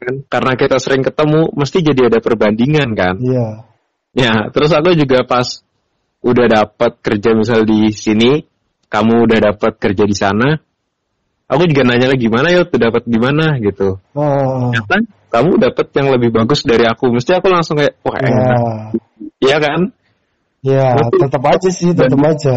Kan? 0.00 0.24
Karena 0.26 0.52
kita 0.56 0.80
sering 0.80 1.04
ketemu, 1.04 1.52
mesti 1.52 1.78
jadi 1.84 2.08
ada 2.08 2.18
perbandingan 2.24 2.96
kan? 2.96 3.20
iya, 3.20 3.68
Ya, 4.12 4.48
terus 4.52 4.72
aku 4.76 4.92
juga 4.92 5.24
pas 5.24 5.64
udah 6.20 6.46
dapat 6.48 7.00
kerja 7.00 7.32
misal 7.32 7.64
di 7.64 7.88
sini, 7.92 8.44
kamu 8.92 9.24
udah 9.28 9.38
dapat 9.52 9.72
kerja 9.80 10.04
di 10.04 10.16
sana, 10.16 10.56
aku 11.48 11.64
juga 11.68 11.84
nanya 11.84 12.12
lagi 12.12 12.28
gimana 12.28 12.48
ya, 12.52 12.64
tuh 12.64 12.80
dapat 12.80 13.04
di 13.08 13.16
mana 13.20 13.56
gitu. 13.60 14.00
oh, 14.16 14.72
Ternyata 14.72 14.96
kamu 15.32 15.50
dapat 15.60 15.86
yang 15.96 16.08
lebih 16.12 16.30
bagus 16.32 16.60
dari 16.64 16.84
aku, 16.84 17.08
mesti 17.12 17.32
aku 17.36 17.48
langsung 17.48 17.80
kayak 17.80 17.96
wah 18.04 18.16
ya, 18.20 18.28
enak, 18.28 18.58
iya 19.40 19.56
kan? 19.60 19.80
Ya, 20.62 20.94
tetap 20.96 21.42
aja 21.44 21.68
sih, 21.68 21.90
tetap 21.92 22.18
aja. 22.22 22.56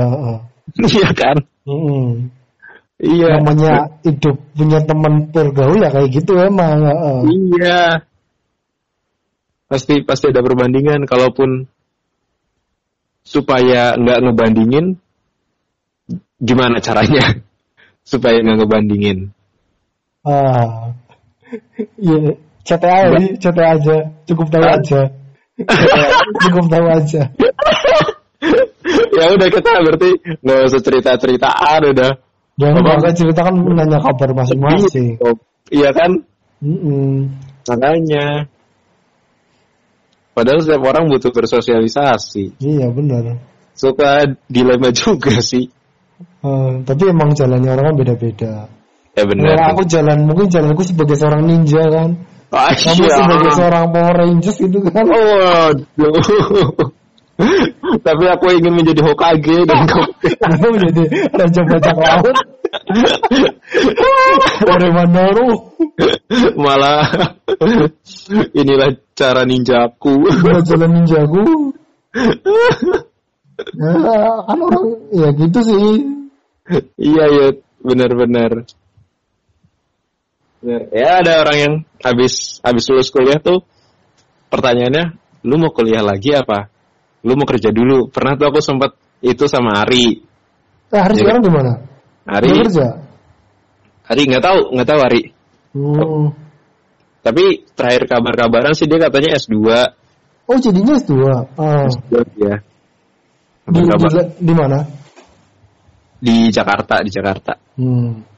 Iya 0.78 1.10
kan? 1.14 1.38
Hmm. 1.66 2.30
Iya. 2.96 3.44
Namanya 3.44 4.00
hidup 4.08 4.40
punya 4.56 4.80
teman 4.88 5.30
bergaul 5.30 5.84
ya 5.84 5.92
kayak 5.92 6.10
gitu 6.16 6.40
emang. 6.40 6.80
Iya. 7.28 8.06
Pasti 9.68 10.06
pasti 10.06 10.32
ada 10.32 10.40
perbandingan. 10.46 11.04
Kalaupun 11.04 11.68
supaya 13.26 13.98
nggak 13.98 14.22
ngebandingin, 14.22 14.86
gimana 16.38 16.78
caranya 16.80 17.42
supaya 18.12 18.40
nggak 18.40 18.58
ngebandingin? 18.64 19.34
Ah, 20.26 20.94
iya, 22.02 22.34
CTA 22.66 22.98
ya, 23.14 23.20
CTA 23.38 23.66
aja, 23.78 23.98
cukup 24.26 24.50
tahu 24.50 24.66
Hah? 24.66 24.78
aja, 24.82 25.02
cukup 26.44 26.66
tahu 26.68 26.86
aja. 26.92 27.22
ya 29.16 29.26
udah 29.32 29.48
kita 29.48 29.72
berarti 29.82 30.10
nggak 30.44 30.60
usah 30.68 30.82
cerita 30.84 31.10
ceritaan 31.16 31.82
udah. 31.96 32.12
Jangan 32.56 32.80
Apa? 32.80 32.88
bahasa 32.88 33.10
cerita 33.12 33.42
kan 33.44 33.56
nanya 33.56 34.00
kabar 34.00 34.30
masing-masing. 34.32 35.20
Iya 35.72 35.90
kan? 35.92 36.24
Mm-mm. 36.64 37.36
Makanya. 37.68 38.48
Padahal 40.36 40.60
setiap 40.64 40.84
orang 40.84 41.12
butuh 41.12 41.32
bersosialisasi. 41.32 42.60
Iya 42.60 42.92
benar. 42.92 43.40
Suka 43.76 44.24
dilema 44.48 44.92
juga 44.92 45.40
sih. 45.40 45.68
Eh, 46.46 46.74
tapi 46.88 47.04
emang 47.12 47.36
jalannya 47.36 47.72
orang 47.76 47.86
kan 47.92 47.96
beda-beda. 48.00 48.54
Ya 49.16 49.24
benar. 49.24 49.56
Kalau 49.56 49.66
aku 49.76 49.84
jalan 49.88 50.18
mungkin 50.28 50.48
jalanku 50.52 50.84
sebagai 50.84 51.16
seorang 51.16 51.44
ninja 51.48 51.84
kan. 51.88 52.20
Kamu 52.52 53.04
sebagai 53.10 53.52
seorang 53.58 53.86
Power 53.92 54.16
Rangers 54.16 54.58
itu 54.62 54.78
kan. 54.86 55.04
Waduh. 55.06 56.14
Tapi 58.00 58.24
aku 58.32 58.46
ingin 58.56 58.80
menjadi 58.80 59.02
Hokage 59.04 59.68
dan 59.68 59.84
kamu 60.44 60.68
menjadi 60.80 61.04
raja 61.36 61.62
bajak 61.68 61.98
laut. 62.00 62.38
Orochimaru. 64.64 65.50
malah 66.56 67.36
inilah 68.56 68.96
cara 69.20 69.44
ninjaku. 69.44 70.32
Jalan 70.64 71.04
ninjaku. 71.04 71.76
Ya, 73.76 74.24
kan 74.48 74.60
orang 74.60 74.88
ya 75.12 75.28
gitu 75.36 75.60
sih. 75.64 75.88
iya 77.00 77.26
ya, 77.28 77.48
benar-benar. 77.84 78.64
Benar. 80.66 80.82
Ya 80.90 81.22
ada 81.22 81.34
orang 81.46 81.58
yang 81.62 81.74
habis 82.02 82.58
habis 82.66 82.90
lulus 82.90 83.14
kuliah 83.14 83.38
tuh 83.38 83.62
pertanyaannya, 84.50 85.14
lu 85.46 85.62
mau 85.62 85.70
kuliah 85.70 86.02
lagi 86.02 86.34
apa? 86.34 86.74
Lu 87.22 87.38
mau 87.38 87.46
kerja 87.46 87.70
dulu? 87.70 88.10
Pernah 88.10 88.34
tuh 88.34 88.50
aku 88.50 88.60
sempat 88.66 88.98
itu 89.22 89.46
sama 89.46 89.86
Ari. 89.86 90.26
Eh, 90.90 90.98
Iya. 90.98 91.14
sekarang 91.14 91.42
di 91.46 91.52
mana? 91.54 91.86
Ari, 92.26 92.50
Dia 92.50 92.62
kerja. 92.66 92.88
Ari 94.10 94.22
nggak 94.26 94.44
tahu, 94.44 94.60
nggak 94.74 94.90
tahu 94.90 95.00
Ari. 95.06 95.22
Hmm. 95.78 96.26
Tapi 97.22 97.46
terakhir 97.78 98.10
kabar-kabaran 98.10 98.74
sih 98.74 98.90
dia 98.90 98.98
katanya 98.98 99.38
S2. 99.38 99.58
Oh 100.50 100.58
jadinya 100.58 100.94
S2. 100.98 101.14
Ah. 101.58 101.86
S2 101.90 102.14
ya. 102.42 102.56
Di, 103.66 103.82
di, 103.82 104.22
di 104.46 104.54
mana? 104.54 104.86
di 106.26 106.50
Jakarta, 106.50 107.06
di 107.06 107.12
Jakarta. 107.14 107.54
Hmm. 107.78 108.35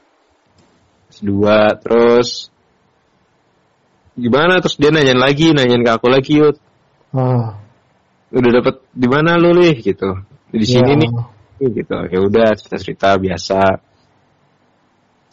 S2 1.18 1.34
terus 1.82 2.54
gimana 4.18 4.58
terus 4.62 4.78
dia 4.82 4.90
nanyain 4.90 5.18
lagi, 5.18 5.54
nanyain 5.54 5.86
ke 5.86 5.92
aku 5.94 6.10
lagi, 6.10 6.42
Yud. 6.42 6.58
Ah. 7.14 7.54
Udah 8.34 8.52
dapet 8.62 8.82
di 8.92 9.08
mana 9.08 9.38
lu, 9.38 9.54
Lih? 9.54 9.78
gitu. 9.78 10.26
Di 10.50 10.66
sini 10.66 10.98
Ya. 10.98 11.00
nih 11.06 11.10
gitu. 11.74 11.96
Ya 12.10 12.20
udah 12.22 12.48
cerita-cerita 12.58 13.14
biasa. 13.18 13.78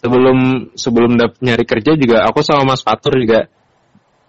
Sebelum 0.05 0.69
sebelum 0.76 1.17
dap 1.17 1.41
nyari 1.41 1.64
kerja 1.64 1.97
juga 1.97 2.29
aku 2.29 2.45
sama 2.45 2.76
Mas 2.76 2.85
Fatur 2.85 3.17
juga 3.17 3.49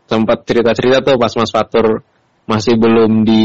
sempat 0.07 0.47
cerita-cerita 0.47 1.03
tuh 1.03 1.19
pas 1.19 1.35
Mas 1.35 1.51
Fatur 1.51 1.99
masih 2.47 2.79
belum 2.79 3.27
di 3.27 3.43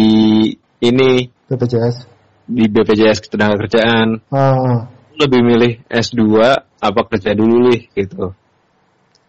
ini 0.78 1.26
BPJS. 1.50 2.06
di 2.46 2.70
BPJS 2.70 3.18
ketenaga 3.26 3.66
kerjaan 3.66 4.22
Ah, 4.30 4.86
lebih 5.20 5.40
milih 5.44 5.72
S2 5.86 6.24
apa 6.80 7.00
kerja 7.12 7.36
dulu 7.36 7.68
nih 7.68 7.80
gitu. 7.92 8.32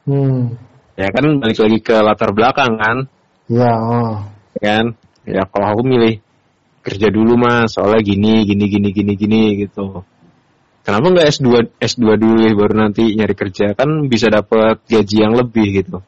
Hmm, 0.08 0.58
ya 0.96 1.08
kan 1.12 1.26
balik 1.38 1.60
lagi 1.60 1.80
ke 1.80 1.96
latar 2.00 2.32
belakang 2.32 2.80
kan? 2.80 2.98
Ya, 3.52 3.70
ah. 3.76 4.16
kan? 4.58 4.96
Ya 5.28 5.44
kalau 5.46 5.78
aku 5.78 5.84
milih 5.86 6.24
kerja 6.82 7.14
dulu 7.14 7.38
mas 7.38 7.78
soalnya 7.78 8.02
gini 8.02 8.42
gini 8.48 8.66
gini 8.66 8.90
gini 8.90 9.14
gini 9.14 9.42
gitu. 9.62 10.02
Kenapa 10.82 11.14
nggak 11.14 11.28
S2 11.30 11.48
S2 11.78 12.04
dulu 12.18 12.40
ya 12.42 12.58
baru 12.58 12.74
nanti 12.74 13.14
nyari 13.14 13.38
kerja? 13.38 13.78
Kan 13.78 14.10
bisa 14.10 14.34
dapat 14.34 14.82
gaji 14.90 15.18
yang 15.22 15.38
lebih 15.38 15.78
gitu. 15.78 16.02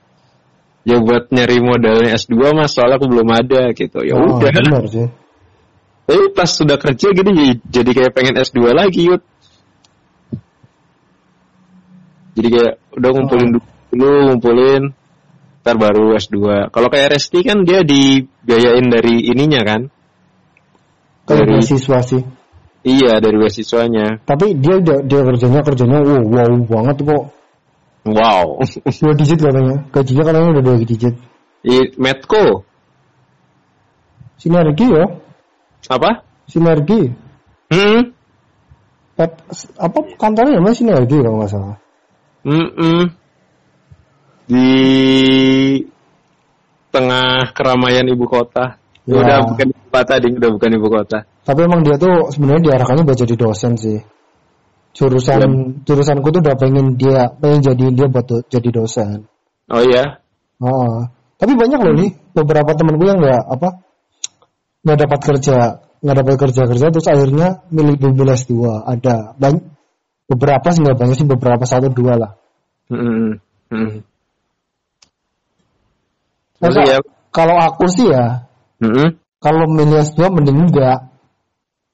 Ya 0.81 0.97
buat 0.97 1.29
nyari 1.29 1.61
modalnya 1.61 2.17
S2 2.17 2.57
mas 2.57 2.73
soalnya 2.73 2.97
aku 2.97 3.05
belum 3.05 3.29
ada 3.29 3.69
gitu. 3.77 4.01
Ya 4.01 4.17
Oh, 4.17 4.41
udah. 4.41 4.49
benar 4.49 4.83
sih. 4.89 5.07
tapi 6.03 6.35
pas 6.35 6.51
sudah 6.51 6.75
kerja 6.75 7.15
gini 7.15 7.63
jadi 7.63 7.91
kayak 7.95 8.11
pengen 8.11 8.35
S2 8.35 8.75
lagi 8.75 9.07
yud 9.07 9.23
jadi 12.33 12.47
kayak 12.49 12.73
udah 12.97 13.09
ngumpulin 13.13 13.49
Oh. 13.57 13.61
dulu 13.93 14.09
ngumpulin 14.33 14.83
ntar 15.61 15.77
baru 15.77 16.17
S2 16.17 16.69
kalau 16.73 16.89
kayak 16.89 17.13
Resti 17.13 17.39
kan 17.45 17.61
dia 17.63 17.85
dibiayain 17.85 18.89
dari 18.89 19.29
ininya 19.29 19.61
kan 19.63 19.81
Dari- 21.23 21.55
beasiswa 21.55 21.99
sih. 22.03 22.19
Iya 22.83 23.23
dari 23.23 23.39
beasiswanya. 23.39 24.19
Tapi 24.27 24.59
dia 24.59 24.75
dia, 24.83 24.99
dia 25.07 25.23
kerjanya 25.23 25.63
kerjanya 25.63 26.03
wow, 26.03 26.19
wow 26.19 26.51
banget 26.67 26.97
kok. 26.99 27.23
Wow. 28.03 28.59
Dua 28.83 29.13
digit 29.15 29.39
katanya. 29.39 29.87
Gajinya 29.87 30.23
katanya 30.27 30.47
udah 30.59 30.63
dua 30.67 30.75
digit. 30.83 31.15
I, 31.63 31.95
Medco 31.95 32.67
Sinergi 34.35 34.83
ya. 34.91 35.05
apa? 35.87 36.27
Sinergi. 36.51 37.07
Hmm. 37.71 38.11
Pet, 39.15 39.31
apa 39.79 39.97
kantornya 40.19 40.59
namanya 40.59 40.75
sinergi 40.75 41.23
kalau 41.23 41.39
nggak 41.39 41.51
salah. 41.55 41.77
Mm-mm. 42.43 42.99
Di 44.47 44.69
tengah 46.91 47.55
keramaian 47.55 48.05
ibu 48.11 48.27
kota. 48.27 48.77
Ya. 49.07 49.19
Udah 49.19 49.37
bukan 49.47 49.67
ibu 49.71 49.85
kota, 49.89 50.13
ding. 50.19 50.33
Udah 50.37 50.51
bukan 50.51 50.69
ibu 50.75 50.87
kota. 50.91 51.17
Tapi 51.43 51.59
emang 51.63 51.81
dia 51.83 51.95
tuh 51.99 52.31
sebenarnya 52.31 52.71
diarahkannya 52.71 53.03
buat 53.03 53.19
jadi 53.19 53.35
dosen 53.35 53.73
sih. 53.79 53.99
Jurusan 54.93 55.81
jurusanku 55.81 56.29
tuh 56.29 56.41
udah 56.45 56.53
pengen 56.53 56.93
dia 56.93 57.25
pengen 57.41 57.65
jadi 57.65 57.85
dia 57.89 58.07
buat 58.07 58.25
do- 58.29 58.45
jadi 58.45 58.69
dosen. 58.69 59.25
Oh 59.73 59.81
iya. 59.81 60.21
Oh. 60.61 61.09
Tapi 61.41 61.57
banyak 61.57 61.79
loh 61.81 61.95
nih 61.97 62.11
beberapa 62.37 62.71
temanku 62.77 63.03
yang 63.09 63.19
nggak 63.19 63.41
apa 63.41 63.83
nggak 64.83 64.97
dapat 64.99 65.19
kerja 65.23 65.57
nggak 66.03 66.17
dapat 66.19 66.35
kerja 66.35 66.61
kerja 66.67 66.85
terus 66.91 67.07
akhirnya 67.07 67.63
milih 67.71 67.95
dulu 67.95 68.35
S2 68.35 68.53
ada 68.83 69.31
banyak 69.39 69.63
beberapa 70.27 70.67
sih 70.71 70.81
nggak 70.83 70.97
banyak 70.97 71.15
sih 71.19 71.27
beberapa 71.27 71.63
satu 71.67 71.91
dua 71.91 72.13
lah. 72.15 72.31
Mm. 72.91 73.39
Nah, 73.73 73.89
Terus 76.59 76.75
ya. 76.87 76.99
Kalau 77.33 77.57
aku 77.57 77.89
sih 77.89 78.13
ya 78.13 78.45
Mm-mm. 78.77 79.17
kalau 79.41 79.65
milih 79.65 80.05
S2 80.05 80.29
mending 80.29 80.69
enggak. 80.69 81.09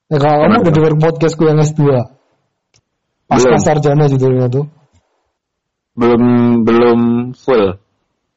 Ya, 0.09 0.17
kalau 0.17 0.45
kamu 0.45 0.67
udah 0.67 0.73
denger 0.73 0.93
podcastku 0.99 1.43
yang 1.47 1.61
S2 1.63 1.81
pasca 3.29 3.55
Belum. 3.55 3.61
sarjana 3.61 4.05
judulnya 4.09 4.51
tuh. 4.51 4.65
Belum 5.95 6.23
belum 6.65 6.99
full. 7.37 7.77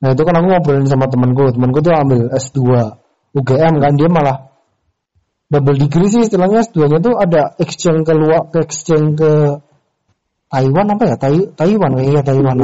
Nah 0.03 0.09
itu 0.15 0.23
kan 0.23 0.35
aku 0.35 0.47
ngobrolin 0.47 0.87
sama 0.87 1.07
temanku, 1.11 1.51
temanku 1.55 1.79
tuh 1.81 1.95
ambil 1.95 2.21
S2 2.39 2.61
UGM 3.33 3.75
kan 3.81 3.93
dia 3.97 4.09
malah 4.13 4.53
double 5.49 5.77
degree 5.77 6.09
sih 6.09 6.23
istilahnya 6.25 6.65
S2-nya 6.65 6.99
tuh 7.01 7.15
ada 7.17 7.57
exchange 7.61 8.05
ke 8.05 8.13
luar, 8.17 8.49
ke 8.53 8.65
exchange 8.65 9.21
ke 9.21 9.33
Taiwan 10.53 10.87
apa 10.93 11.05
ya? 11.09 11.17
Tai, 11.17 11.39
Taiwan 11.57 11.91
kayaknya 11.97 12.23
Taiwan. 12.23 12.57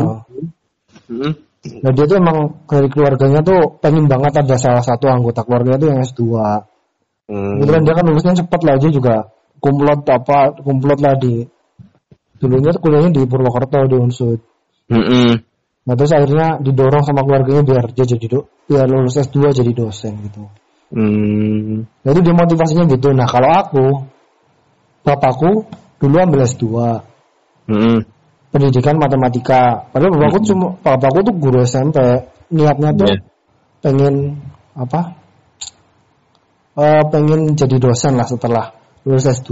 Mm. 1.08 1.32
Nah 1.58 1.90
dia 1.96 2.04
tuh 2.04 2.16
emang 2.20 2.38
dari 2.68 2.88
keluarganya 2.92 3.40
tuh 3.40 3.80
pengen 3.80 4.06
banget 4.06 4.44
ada 4.44 4.56
salah 4.60 4.84
satu 4.84 5.08
anggota 5.08 5.40
keluarganya 5.42 5.80
tuh 5.80 5.88
yang 5.88 6.00
S2. 6.04 6.22
Mm. 7.32 7.64
Kebetulan 7.64 7.82
dia 7.88 7.94
kan 7.96 8.04
lulusnya 8.04 8.34
cepet 8.44 8.60
lah 8.60 8.74
aja 8.76 8.88
juga 8.92 9.16
kumlot 9.58 10.06
apa 10.06 10.54
kumlot 10.60 11.00
lah 11.02 11.16
di 11.18 11.42
dulunya 12.38 12.70
tuh 12.70 12.82
kuliahnya 12.84 13.10
di 13.10 13.22
Purwokerto 13.26 13.88
di 13.90 13.96
Unsud. 13.98 14.38
Mm-mm. 14.88 15.30
Nah 15.88 15.94
terus 15.96 16.12
akhirnya 16.12 16.60
didorong 16.60 17.02
sama 17.02 17.24
keluarganya 17.24 17.64
biar 17.64 17.84
dia 17.96 18.04
jadi 18.04 18.26
do, 18.28 18.40
biar 18.68 18.84
lulus 18.84 19.16
S2 19.16 19.50
jadi 19.56 19.72
dosen 19.72 20.12
gitu. 20.28 20.44
Mm. 20.92 21.88
Nah 21.88 22.08
itu 22.12 22.20
dia 22.20 22.34
motivasinya 22.36 22.84
gitu. 22.88 23.16
Nah 23.16 23.24
kalau 23.24 23.50
aku, 23.52 23.86
bapakku 25.02 25.66
dulu 25.98 26.16
ambil 26.20 26.44
S2 26.46 26.64
Mm-mm. 27.68 27.98
pendidikan 28.48 28.96
matematika. 28.96 29.86
Padahal 29.92 30.16
bapakku 30.16 30.40
cuma 30.48 30.72
bapakku 30.80 31.20
tuh 31.20 31.34
guru 31.36 31.58
SMP. 31.68 32.00
Niatnya 32.48 32.96
tuh 32.96 33.08
Iya. 33.12 33.20
pengen 33.84 34.14
apa? 34.72 35.20
Eh, 36.78 37.02
pengen 37.12 37.52
jadi 37.58 37.76
dosen 37.76 38.16
lah 38.16 38.24
setelah 38.24 38.72
lulus 39.04 39.28
S2. 39.28 39.50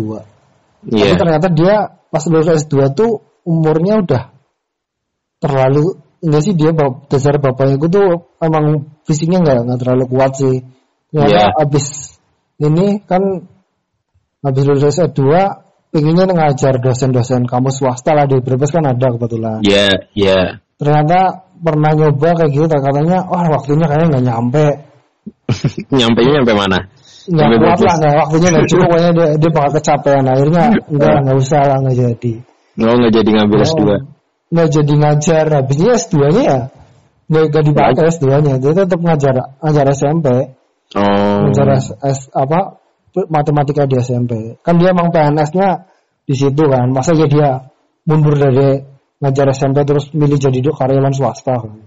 Tapi 0.86 0.96
Iya. 0.96 1.18
ternyata 1.18 1.48
dia 1.52 1.74
pas 2.08 2.24
lulus 2.30 2.48
S2 2.64 2.94
tuh 2.96 3.20
umurnya 3.44 4.00
udah 4.00 4.22
terlalu 5.42 6.00
enggak 6.24 6.42
sih 6.42 6.54
dia 6.56 6.72
dasar 7.12 7.36
bapaknya 7.36 7.76
gue 7.76 7.90
tuh 7.92 8.08
emang 8.40 8.88
fisiknya 9.04 9.44
nggak 9.44 9.58
nggak 9.68 9.78
terlalu 9.82 10.04
kuat 10.08 10.32
sih. 10.40 10.64
Ternyata 11.12 11.52
Iya. 11.52 11.62
abis 11.66 11.86
ini 12.62 13.04
kan 13.04 13.22
habis 14.40 14.62
lulus 14.64 14.96
S2 14.96 15.20
pengennya 15.96 16.28
ngajar 16.28 16.76
dosen-dosen 16.76 17.48
kampus 17.48 17.80
swasta 17.80 18.12
lah 18.12 18.28
di 18.28 18.36
Brebes 18.44 18.68
kan 18.68 18.84
ada 18.84 19.08
kebetulan. 19.16 19.64
Iya, 19.64 20.12
iya. 20.12 20.60
Ternyata 20.76 21.48
pernah 21.56 21.90
nyoba 21.96 22.36
kayak 22.36 22.52
gitu 22.52 22.68
katanya 22.68 23.24
wah 23.24 23.48
waktunya 23.48 23.88
kayaknya 23.88 24.06
nggak 24.12 24.24
nyampe 24.28 24.64
nyampe 25.98 26.20
nyampe 26.20 26.52
mana? 26.52 26.78
nggak 27.26 27.48
Sampai 27.48 27.58
kuat 27.58 27.80
lah 27.82 27.94
nggak 27.98 28.14
waktunya 28.22 28.48
nggak 28.54 28.66
cukup 28.70 28.86
pokoknya 28.86 29.10
dia, 29.16 29.28
dia 29.40 29.50
bakal 29.50 29.70
kecapean 29.80 30.24
akhirnya 30.30 30.64
enggak 30.92 31.14
nggak 31.26 31.36
usah 31.40 31.62
lah 31.64 31.76
nggak 31.82 31.96
jadi 31.96 32.32
Lo 32.76 32.92
nggak 32.92 33.12
jadi 33.16 33.30
ngambil 33.40 33.58
S2. 33.64 33.80
Oh, 33.88 34.00
nggak 34.52 34.68
jadi 34.68 34.92
ngajar 35.00 35.44
habisnya 35.48 35.92
S2 35.96 36.16
nya 36.36 36.42
ya 36.44 36.58
nggak 37.26 37.44
nggak 37.50 37.64
dipakai 37.66 38.04
S2 38.14 38.26
nya 38.44 38.54
dia 38.62 38.72
tetap 38.76 39.00
ngajar 39.00 39.34
ngajar 39.64 39.86
SMP 39.96 40.26
Oh. 40.94 41.50
ngajar 41.50 41.66
S, 41.82 41.86
S- 41.98 42.30
apa 42.30 42.78
matematika 43.32 43.88
di 43.88 43.96
SMP 43.96 44.60
kan 44.60 44.76
dia 44.76 44.92
emang 44.92 45.08
PNS 45.08 45.50
nya 45.56 45.88
di 46.28 46.34
situ 46.36 46.68
kan 46.68 46.92
masa 46.92 47.16
ya 47.16 47.24
dia 47.24 47.48
mundur 48.04 48.36
dari 48.36 48.84
ngajar 49.24 49.56
SMP 49.56 49.88
terus 49.88 50.12
milih 50.12 50.36
jadi 50.36 50.60
karyawan 50.60 51.16
swasta 51.16 51.56
kan 51.56 51.86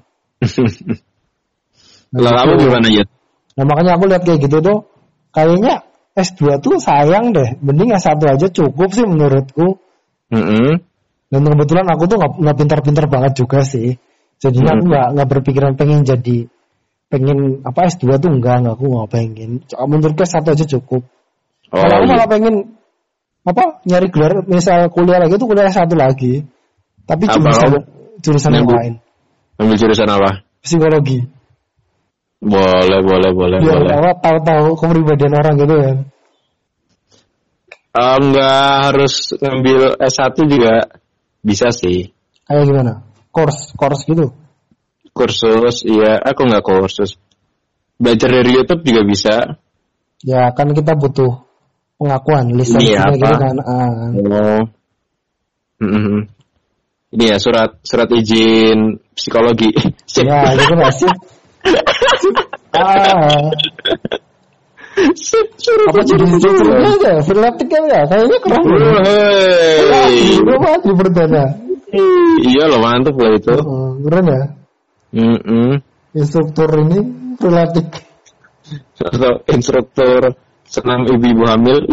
Nah, 2.09 2.19
Lah 2.23 2.31
kamu 2.43 2.53
gimana 2.63 2.87
ya? 2.89 3.03
Nah 3.59 3.63
makanya 3.67 3.99
aku 3.99 4.07
lihat 4.07 4.23
kayak 4.23 4.39
gitu 4.47 4.57
tuh 4.63 4.77
kayaknya 5.35 5.83
S2 6.15 6.63
tuh 6.63 6.79
sayang 6.79 7.35
deh. 7.35 7.59
Mending 7.59 7.91
S1 7.95 8.23
aja 8.23 8.47
cukup 8.47 8.89
sih 8.95 9.03
menurutku. 9.03 9.83
Mm-mm. 10.31 10.79
Dan 11.29 11.41
kebetulan 11.45 11.85
aku 11.91 12.09
tuh 12.09 12.17
nggak 12.17 12.57
pintar-pintar 12.57 13.05
banget 13.11 13.37
juga 13.37 13.61
sih. 13.61 13.99
Jadinya 14.39 14.79
aku 14.79 14.83
Hmm. 14.87 14.91
nggak 14.95 15.07
nggak 15.19 15.27
berpikiran 15.27 15.73
pengen 15.75 16.07
jadi 16.07 16.47
pengen 17.11 17.67
apa 17.67 17.89
S2 17.91 18.15
tuh 18.21 18.31
enggak 18.31 18.63
enggak 18.63 18.75
aku 18.79 18.85
nggak 18.87 19.09
pengen. 19.11 19.49
Menurutku 19.67 20.23
S1 20.23 20.45
aja 20.55 20.65
cukup. 20.79 21.03
Oh, 21.69 21.77
Kalau 21.77 21.95
aku 22.01 22.05
iya. 22.05 22.11
malah 22.17 22.27
pengen 22.29 22.55
apa 23.45 23.63
nyari 23.85 24.07
gelar 24.09 24.33
misal 24.45 24.89
kuliah 24.89 25.21
lagi 25.21 25.37
tuh 25.37 25.47
kuliah 25.49 25.69
S1 25.69 25.89
lagi. 25.93 26.45
Tapi 27.05 27.23
Apa 27.25 27.33
jurusan 27.37 27.69
jurusan 28.21 28.51
yang 28.53 28.69
lain. 28.69 28.93
Ambil 29.61 29.75
jurusan 29.77 30.09
apa? 30.09 30.45
Psikologi. 30.61 31.25
Boleh, 32.39 33.03
boleh, 33.03 33.31
boleh, 33.35 33.59
Biar 33.59 33.83
boleh. 33.83 33.91
apa 33.99 34.11
tahu-tahu 34.23 34.67
kepribadian 34.79 35.33
orang 35.35 35.55
gitu 35.59 35.75
kan. 35.75 35.97
Eh, 37.89 38.17
nggak 38.21 38.61
harus 38.87 39.13
ngambil 39.41 39.99
S1 39.99 40.35
juga 40.47 40.73
bisa 41.43 41.73
sih. 41.73 42.13
Kayak 42.47 42.63
gimana? 42.69 42.93
Course, 43.33 43.75
course 43.75 44.07
gitu. 44.07 44.31
Kursus, 45.11 45.83
iya. 45.83 46.21
Aku 46.21 46.47
nggak 46.47 46.63
kursus. 46.63 47.19
Belajar 47.99 48.31
dari 48.31 48.55
YouTube 48.55 48.87
juga 48.87 49.01
bisa. 49.03 49.35
Ya 50.23 50.47
kan 50.55 50.71
kita 50.71 50.95
butuh 50.95 51.48
pengakuan 51.99 52.55
Ini 52.55 52.63
kayak 52.63 53.19
gitu 53.19 53.25
apa? 53.27 53.37
kan. 53.37 53.55
Ah. 53.67 53.91
Oh. 54.15 54.61
Mm-mm. 55.83 56.19
Ini 57.09 57.23
ya 57.35 57.37
surat 57.41 57.75
surat 57.83 58.07
izin 58.15 59.03
psikologi. 59.13 59.69
Ya 60.19 60.51
gitu 60.55 60.73
lah 60.79 60.91
sih. 60.95 61.11
Ah, 62.69 63.51
Sip, 65.15 65.47
apa 65.87 66.01
jadi 66.03 66.23
psikologi. 66.27 66.83
aja? 66.99 67.13
Kan 67.23 67.83
ya? 67.87 68.01
Kayaknya 68.07 68.37
keren. 68.43 68.63
Hei. 69.89 70.39
Itu 70.39 70.55
banget 70.59 70.81
di 70.83 70.93
perdana. 70.95 71.43
Iya 72.45 72.63
loh 72.69 72.79
mantep 72.83 73.15
lah 73.17 73.31
itu. 73.35 73.53
Oh, 73.63 73.95
keren 74.07 74.25
ya. 74.27 74.41
Instruktur 76.13 76.69
ini 76.83 76.99
freeletics. 77.39 78.05
atau 78.99 79.41
instruktur 79.49 80.35
senam 80.69 81.01
ibu-ibu 81.09 81.43
hamil. 81.49 81.77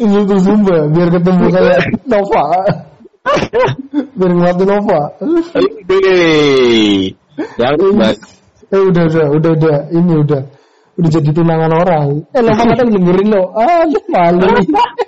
Ini 0.00 0.24
tuh 0.24 0.40
Zumba 0.40 0.88
biar 0.90 1.08
ketemu 1.12 1.44
kayak 1.52 1.80
Nova. 2.08 2.44
biar 4.16 4.32
ngelatih 4.32 4.66
Nova. 4.66 5.00
Jangan 7.60 7.90
Mbak. 7.94 8.14
Eh 8.70 8.80
udah 8.80 9.04
udah 9.10 9.26
udah 9.34 9.50
udah 9.60 9.76
ini 9.92 10.14
udah 10.24 10.42
udah 10.96 11.10
jadi 11.10 11.30
tunangan 11.36 11.72
orang. 11.84 12.08
Eh 12.32 12.42
Nova 12.42 12.62
kadang 12.64 12.88
dengerin 12.96 13.28
lo. 13.28 13.42
Ah 13.54 13.84
malu. 14.08 14.48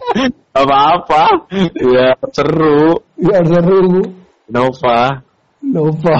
apa-apa. 0.61 1.49
Ya 1.81 2.13
seru. 2.37 3.01
Ya 3.17 3.41
seru. 3.49 4.13
Nova. 4.53 5.25
Nova. 5.65 6.17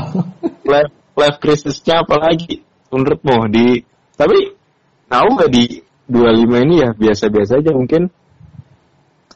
Life, 0.65 0.93
life 1.13 1.39
crisisnya 1.45 2.01
apa 2.09 2.17
lagi? 2.17 2.65
Menurutmu 2.93 3.49
di 3.49 3.81
tapi 4.15 4.53
tahu 5.09 5.27
nggak 5.33 5.51
di 5.51 5.65
25 6.13 6.65
ini 6.69 6.75
ya 6.85 6.91
biasa-biasa 6.93 7.65
aja 7.65 7.73
mungkin 7.73 8.13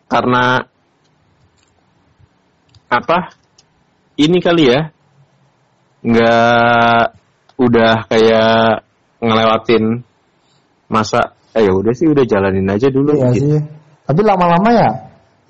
karena 0.06 0.60
apa 2.86 3.32
ini 4.20 4.38
kali 4.38 4.70
ya 4.70 4.80
nggak 6.06 7.02
udah 7.56 7.94
kayak 8.06 8.84
ngelewatin 9.24 10.04
masa 10.86 11.34
eh 11.56 11.64
ya 11.66 11.72
udah 11.72 11.92
sih 11.96 12.06
udah 12.06 12.22
jalanin 12.28 12.68
aja 12.68 12.92
dulu 12.92 13.16
Iya 13.16 13.28
gitu. 13.32 13.46
sih. 13.56 13.60
Tapi 14.06 14.20
lama-lama 14.22 14.70
ya 14.70 14.88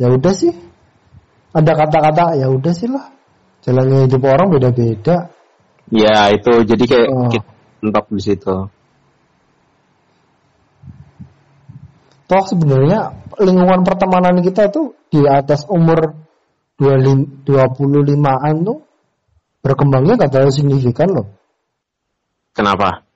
ya 0.01 0.09
udah 0.15 0.33
sih. 0.33 0.55
Ada 1.53 1.73
kata-kata 1.75 2.39
ya 2.39 2.47
udah 2.49 2.73
sih 2.73 2.89
lah. 2.89 3.11
Jalannya 3.67 4.07
hidup 4.07 4.23
orang 4.23 4.49
beda-beda. 4.55 5.29
Ya 5.91 6.31
itu 6.31 6.53
jadi 6.63 6.85
kayak 6.87 7.09
Oh. 7.11 7.29
kita 7.29 7.56
mentok 7.87 8.11
di 8.11 8.23
situ. 8.23 8.57
Toh 12.27 12.43
sebenarnya 12.43 13.15
lingkungan 13.39 13.87
pertemanan 13.87 14.43
kita 14.43 14.67
tuh 14.75 14.99
di 15.07 15.23
atas 15.23 15.63
umur 15.71 16.19
25 16.75 17.47
25-an 17.47 18.55
tuh 18.67 18.79
berkembangnya 19.63 20.19
gak 20.19 20.35
terlalu 20.35 20.53
signifikan 20.53 21.09
loh. 21.15 21.27
Kenapa? 22.51 23.07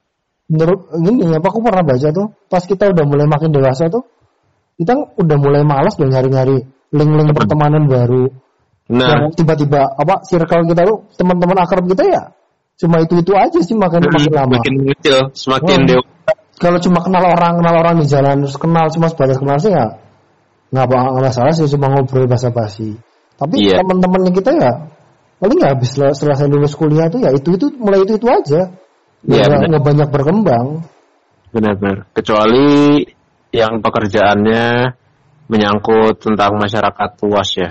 Menurut 0.47 0.95
gini 0.95 1.27
apa 1.35 1.47
aku 1.51 1.59
pernah 1.59 1.83
baca 1.83 2.09
tuh 2.15 2.31
pas 2.47 2.63
kita 2.63 2.91
udah 2.95 3.05
mulai 3.07 3.27
makin 3.27 3.51
dewasa 3.51 3.91
tuh 3.91 4.07
kita 4.79 4.95
udah 5.19 5.37
mulai 5.43 5.63
malas 5.67 5.99
loh 5.99 6.07
nyari-nyari 6.07 6.63
link-link 6.95 7.31
pertemanan 7.35 7.91
baru. 7.91 8.31
Nah, 8.91 9.07
Yang 9.07 9.43
tiba-tiba 9.43 9.91
apa 9.95 10.23
circle 10.27 10.67
kita 10.71 10.83
tuh 10.87 10.99
teman-teman 11.15 11.59
akrab 11.63 11.87
kita 11.87 12.03
ya 12.07 12.23
cuma 12.81 12.97
itu-itu 13.05 13.33
aja 13.37 13.59
sih 13.61 13.77
makin 13.77 14.01
makin 14.09 14.33
lama. 14.33 14.57
makin 14.57 14.75
kecil, 14.97 15.19
semakin 15.37 15.77
Hmm. 15.85 15.89
dewasa. 15.89 16.33
Kalau 16.61 16.77
cuma 16.81 17.01
kenal 17.01 17.25
orang, 17.25 17.57
kenal 17.61 17.75
orang 17.81 17.95
di 18.01 18.07
jalan, 18.09 18.45
terus 18.45 18.57
kenal 18.57 18.89
cuma 18.93 19.07
sebatas 19.09 19.37
kenal 19.37 19.57
sih 19.61 19.73
ya 19.73 19.97
nggak 20.71 20.85
apa 20.87 20.97
nggak 21.19 21.25
masalah 21.29 21.53
sih 21.53 21.67
cuma 21.67 21.87
ngobrol 21.91 22.25
basa-basi. 22.25 22.95
Tapi 23.37 23.55
Iya. 23.59 23.81
teman-teman 23.83 24.31
kita 24.31 24.51
ya 24.55 24.73
paling 25.41 25.57
nggak 25.57 25.73
habis 25.77 25.89
setelah, 25.97 26.13
setelah 26.13 26.37
saya 26.37 26.49
lulus 26.53 26.75
kuliah 26.77 27.09
tuh 27.09 27.21
ya 27.21 27.33
itu 27.33 27.49
itu 27.57 27.67
mulai 27.81 28.01
itu 28.05 28.17
itu 28.17 28.27
aja. 28.29 28.61
Iya, 29.21 29.45
Nggak 29.45 29.47
benar. 29.51 29.69
nggak 29.69 29.85
banyak 29.85 30.09
berkembang. 30.13 30.67
Benar-benar. 31.51 31.97
Kecuali 32.15 32.69
yang 33.51 33.83
pekerjaannya 33.83 34.65
menyangkut 35.51 36.23
tentang 36.23 36.55
masyarakat 36.57 37.11
luas 37.27 37.51
ya. 37.59 37.71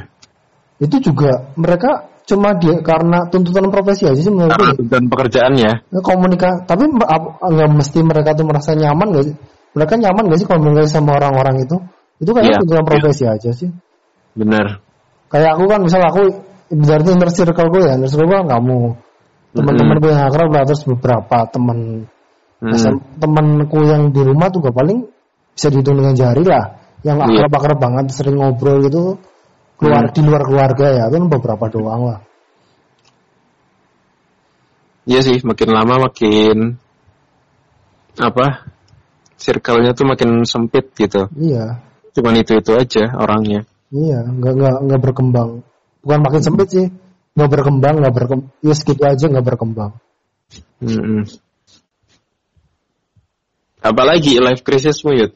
Itu 0.83 0.99
juga 0.99 1.47
mereka 1.55 2.09
cuma 2.29 2.53
dia 2.53 2.77
karena 2.85 3.25
tuntutan 3.27 3.65
profesi 3.67 4.05
aja 4.05 4.21
sih 4.21 4.29
menurutku. 4.29 4.61
Karena 4.61 4.85
dan 4.85 5.03
pekerjaannya. 5.09 5.71
komunikasi 5.99 6.69
tapi 6.69 6.85
ap- 7.01 7.41
nggak 7.41 7.69
mesti 7.73 7.99
mereka 8.05 8.37
tuh 8.37 8.45
merasa 8.45 8.77
nyaman 8.77 9.07
gak 9.09 9.25
sih 9.25 9.35
mereka 9.73 9.93
nyaman 9.97 10.23
gak 10.29 10.39
sih 10.39 10.47
komunikasi 10.47 10.89
sama 10.93 11.17
orang-orang 11.17 11.65
itu 11.65 11.75
itu 12.21 12.29
kayaknya 12.29 12.53
Iya. 12.53 12.61
tuntutan 12.61 12.85
profesi 12.85 13.23
aja 13.25 13.49
sih 13.49 13.69
Benar. 14.37 14.77
kayak 15.27 15.57
aku 15.57 15.63
kan 15.65 15.79
misal 15.81 16.01
aku 16.05 16.21
berarti 16.69 17.09
inner 17.09 17.31
circle 17.33 17.69
gue 17.73 17.81
ya 17.81 17.93
inner 17.97 18.05
circle 18.05 18.29
gue 18.29 18.39
kamu 18.45 18.77
teman-teman 19.49 19.95
gue 19.97 20.11
yang 20.13 20.25
akrab 20.29 20.49
lah 20.53 20.63
terus 20.63 20.85
beberapa 20.85 21.37
teman 21.49 22.05
Hmm. 22.59 22.75
SM 22.75 23.23
temanku 23.23 23.79
yang 23.87 24.11
di 24.11 24.19
rumah 24.19 24.51
juga 24.51 24.75
paling 24.75 25.07
bisa 25.55 25.71
dihitung 25.71 25.95
dengan 25.95 26.11
jari 26.11 26.43
lah 26.43 26.75
yang 27.07 27.15
Iya. 27.23 27.47
akrab 27.47 27.51
akrab 27.55 27.79
banget 27.79 28.05
sering 28.11 28.35
ngobrol 28.35 28.83
gitu 28.83 29.15
keluar 29.79 30.11
di 30.11 30.21
luar 30.21 30.43
keluarga 30.43 30.85
ya 30.91 31.03
itu 31.07 31.15
kan 31.15 31.25
beberapa 31.31 31.65
doang 31.71 32.03
lah 32.03 32.19
Iya 35.09 35.25
sih, 35.25 35.37
makin 35.41 35.73
lama 35.73 36.05
makin 36.05 36.77
apa? 38.21 38.69
Circle-nya 39.41 39.97
tuh 39.97 40.05
makin 40.05 40.45
sempit 40.45 40.93
gitu. 40.93 41.25
iya 41.33 41.81
Cuman 42.13 42.37
itu-itu 42.37 42.77
aja 42.77 43.17
orangnya. 43.17 43.65
Iya, 43.89 44.21
nggak 44.21 44.53
nggak 44.53 44.75
nggak 44.85 45.01
berkembang. 45.01 45.65
Bukan 46.05 46.19
makin 46.21 46.41
sempit 46.45 46.67
sih, 46.69 46.85
nggak 47.33 47.49
berkembang, 47.49 48.05
nggak 48.05 48.13
berkembang. 48.13 48.53
Ya 48.61 48.73
segitu 48.77 49.01
aja 49.01 49.25
nggak 49.25 49.47
berkembang. 49.49 49.97
Mm-mm. 50.77 51.25
Apalagi 53.81 54.37
life 54.37 54.61
crisismu 54.61 55.17
Yud? 55.17 55.33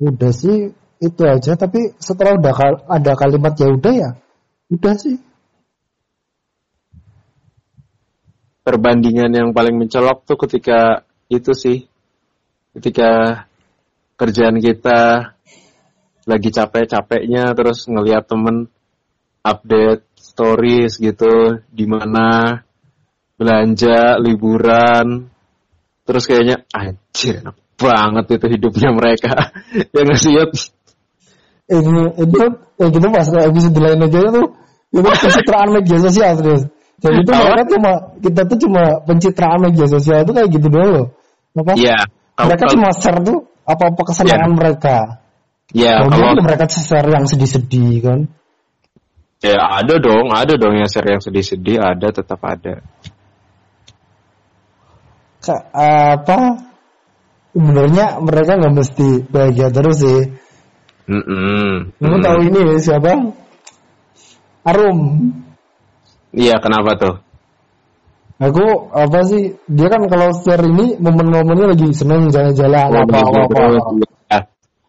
Udah 0.00 0.32
sih 0.32 0.72
itu 1.04 1.22
aja. 1.28 1.52
Tapi 1.60 1.92
setelah 2.00 2.40
udah 2.40 2.54
ada 2.88 3.12
kalimat 3.12 3.52
ya 3.60 3.68
udah 3.68 3.92
ya, 3.92 4.10
udah 4.72 4.94
sih. 4.96 5.20
perbandingan 8.64 9.30
yang 9.30 9.48
paling 9.52 9.76
mencolok 9.76 10.24
tuh 10.24 10.40
ketika 10.48 11.04
itu 11.28 11.52
sih 11.52 11.84
ketika 12.72 13.44
kerjaan 14.16 14.56
kita 14.58 15.32
lagi 16.24 16.48
capek-capeknya 16.48 17.52
terus 17.52 17.84
ngelihat 17.84 18.24
temen 18.24 18.72
update 19.44 20.08
stories 20.16 20.96
gitu 20.96 21.60
di 21.68 21.84
mana 21.84 22.64
belanja 23.36 24.16
liburan 24.16 25.28
terus 26.08 26.24
kayaknya 26.24 26.64
anjir 26.72 27.44
banget 27.76 28.40
itu 28.40 28.46
hidupnya 28.48 28.90
mereka 28.96 29.52
ya 29.92 30.00
nggak 30.00 30.18
sih 30.18 30.32
Ini 31.64 32.20
itu 32.20 32.40
ya 32.76 32.86
kita 32.92 33.06
pas 33.08 33.28
episode 33.32 33.78
lain 33.80 34.04
aja 34.04 34.18
tuh 34.28 34.46
itu 34.92 35.00
pencitraan 35.00 35.68
media 35.72 35.96
sosial 35.96 36.32
terus. 36.36 36.62
Jadi 37.00 37.16
itu 37.24 37.32
Apa? 37.32 37.42
mereka 37.48 37.64
cuma 37.72 37.92
kita 38.20 38.40
tuh 38.46 38.58
cuma 38.68 38.82
pencitraan 39.08 39.60
media 39.64 39.86
sosial 39.88 40.22
itu 40.28 40.32
kayak 40.36 40.48
gitu 40.52 40.66
doang 40.68 40.90
loh. 40.92 41.06
Apa? 41.56 41.72
Iya 41.74 41.98
kalau- 42.36 42.48
mereka 42.52 42.64
cuma 42.68 42.88
share 42.92 43.20
tuh 43.24 43.38
apa-apa 43.64 44.00
kesenangan 44.12 44.52
mereka. 44.52 44.96
ya 45.72 46.04
Mungkin 46.04 46.20
kalau 46.36 46.44
mereka 46.44 46.64
share 46.68 47.08
yang 47.08 47.24
sedih-sedih 47.24 47.92
kan. 48.04 48.20
ya 49.44 49.60
ada 49.60 50.00
dong 50.00 50.32
ada 50.32 50.56
dong 50.56 50.76
yang 50.76 50.88
share 50.88 51.08
yang 51.08 51.20
sedih-sedih 51.20 51.76
ada 51.80 52.08
tetap 52.12 52.40
ada 52.44 52.80
Ka- 55.44 55.68
apa 56.16 56.38
sebenarnya 57.52 58.20
mereka 58.24 58.52
nggak 58.56 58.74
mesti 58.74 59.08
bahagia 59.28 59.68
terus 59.72 59.96
sih. 60.00 60.20
Kamu 61.04 61.20
Mm. 62.00 62.24
tahu 62.24 62.38
ini 62.48 62.60
ya, 62.64 62.80
siapa? 62.80 63.12
Arum. 64.64 65.28
Iya, 66.32 66.56
kenapa 66.64 66.96
tuh? 66.96 67.20
Aku 68.40 68.88
apa 68.90 69.20
sih? 69.30 69.54
Dia 69.70 69.86
kan 69.92 70.08
kalau 70.10 70.32
share 70.42 70.64
ini 70.66 70.96
momen-momennya 70.98 71.70
lagi 71.76 71.92
seneng 71.94 72.32
jalan-jalan 72.34 72.88
Oh, 72.90 73.04
apa 73.06 73.16
apa. 73.20 73.38
apa. 73.46 73.62
Ya. 74.26 74.38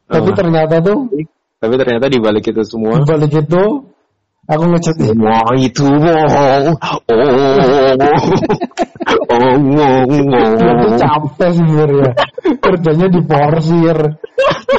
Tapi 0.10 0.30
Oh. 0.32 0.36
ternyata 0.36 0.82
tuh 0.82 1.06
Tapi 1.62 1.78
ternyata 1.82 2.06
di 2.10 2.17
balik 2.19 2.45
itu 2.51 2.62
semua 2.67 2.99
balik 3.06 3.32
itu 3.32 3.63
aku 4.49 4.63
ngechat. 4.69 4.97
Wah 5.17 5.54
itu 5.58 5.86
bohong. 5.86 6.73
Oh, 6.73 6.99
oh, 9.30 9.56
oh, 9.69 10.01
tuh 10.82 10.89
oh. 10.89 10.97
capek 10.97 11.49
sebenarnya. 11.54 12.12
Kerjanya 12.75 13.07
diporsir. 13.07 13.97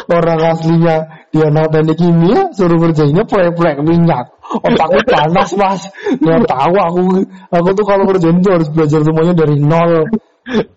Orang 0.06 0.40
aslinya 0.44 1.26
dia 1.32 1.48
anak 1.48 1.72
teknik 1.72 1.96
kimia 1.98 2.52
suruh 2.52 2.78
kerjanya 2.78 3.24
proyek-proyek 3.24 3.80
minyak. 3.82 4.36
Otakku 4.60 5.00
panas 5.08 5.50
mas. 5.56 5.82
Nggak 6.20 6.46
tahu 6.46 6.74
aku 6.76 7.00
aku 7.50 7.68
tuh 7.74 7.84
kalau 7.88 8.04
kerjaan 8.04 8.44
tuh 8.44 8.60
harus 8.60 8.68
belajar 8.70 9.00
semuanya 9.02 9.34
dari 9.34 9.56
nol. 9.58 10.06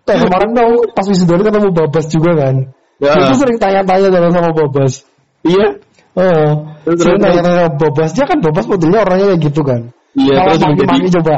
Kayak 0.08 0.20
kemarin 0.26 0.50
tuh 0.58 0.72
pas 0.98 1.06
wisuda 1.06 1.44
ketemu 1.44 1.70
Babas 1.76 2.06
juga 2.10 2.32
kan. 2.34 2.56
Ya. 2.98 3.14
Dia 3.16 3.30
tuh 3.30 3.38
sering 3.38 3.58
tanya-tanya 3.62 4.08
dengan 4.10 4.32
sama 4.34 4.50
Babas. 4.56 5.06
Iya, 5.46 5.80
Oh, 6.18 6.50
sering 6.84 7.22
tanya-tanya 7.22 7.70
sama 7.70 7.72
Babas. 7.78 8.10
Dia 8.18 8.26
kan 8.26 8.38
Babas 8.42 8.66
modelnya 8.66 9.00
orangnya 9.06 9.26
kayak 9.36 9.42
gitu 9.46 9.62
kan. 9.62 9.82
Iya, 10.18 10.34
Kalau 10.42 10.54
terus 10.58 10.64
maki-maki 10.66 11.10
coba. 11.22 11.38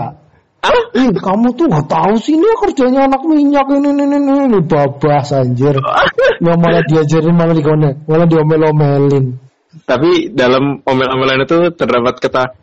Ah? 0.62 0.78
Ih, 0.94 1.10
kamu 1.18 1.58
tuh 1.58 1.66
nggak 1.66 1.90
tahu 1.90 2.14
sih 2.22 2.38
ini 2.38 2.46
kerjanya 2.62 3.10
anak 3.10 3.26
minyak 3.26 3.66
ini 3.74 3.90
ini 3.98 4.04
ini, 4.06 4.34
ini. 4.46 4.60
babas 4.62 5.34
anjir. 5.34 5.74
Yang 6.46 6.58
malah 6.62 6.86
diajarin 6.86 7.34
malah 7.34 7.58
dikonek, 7.58 8.06
malah 8.06 8.30
diomel-omelin. 8.30 9.42
Tapi 9.90 10.30
dalam 10.36 10.84
omel-omelan 10.86 11.48
itu 11.48 11.74
terdapat 11.74 12.22
kata. 12.22 12.54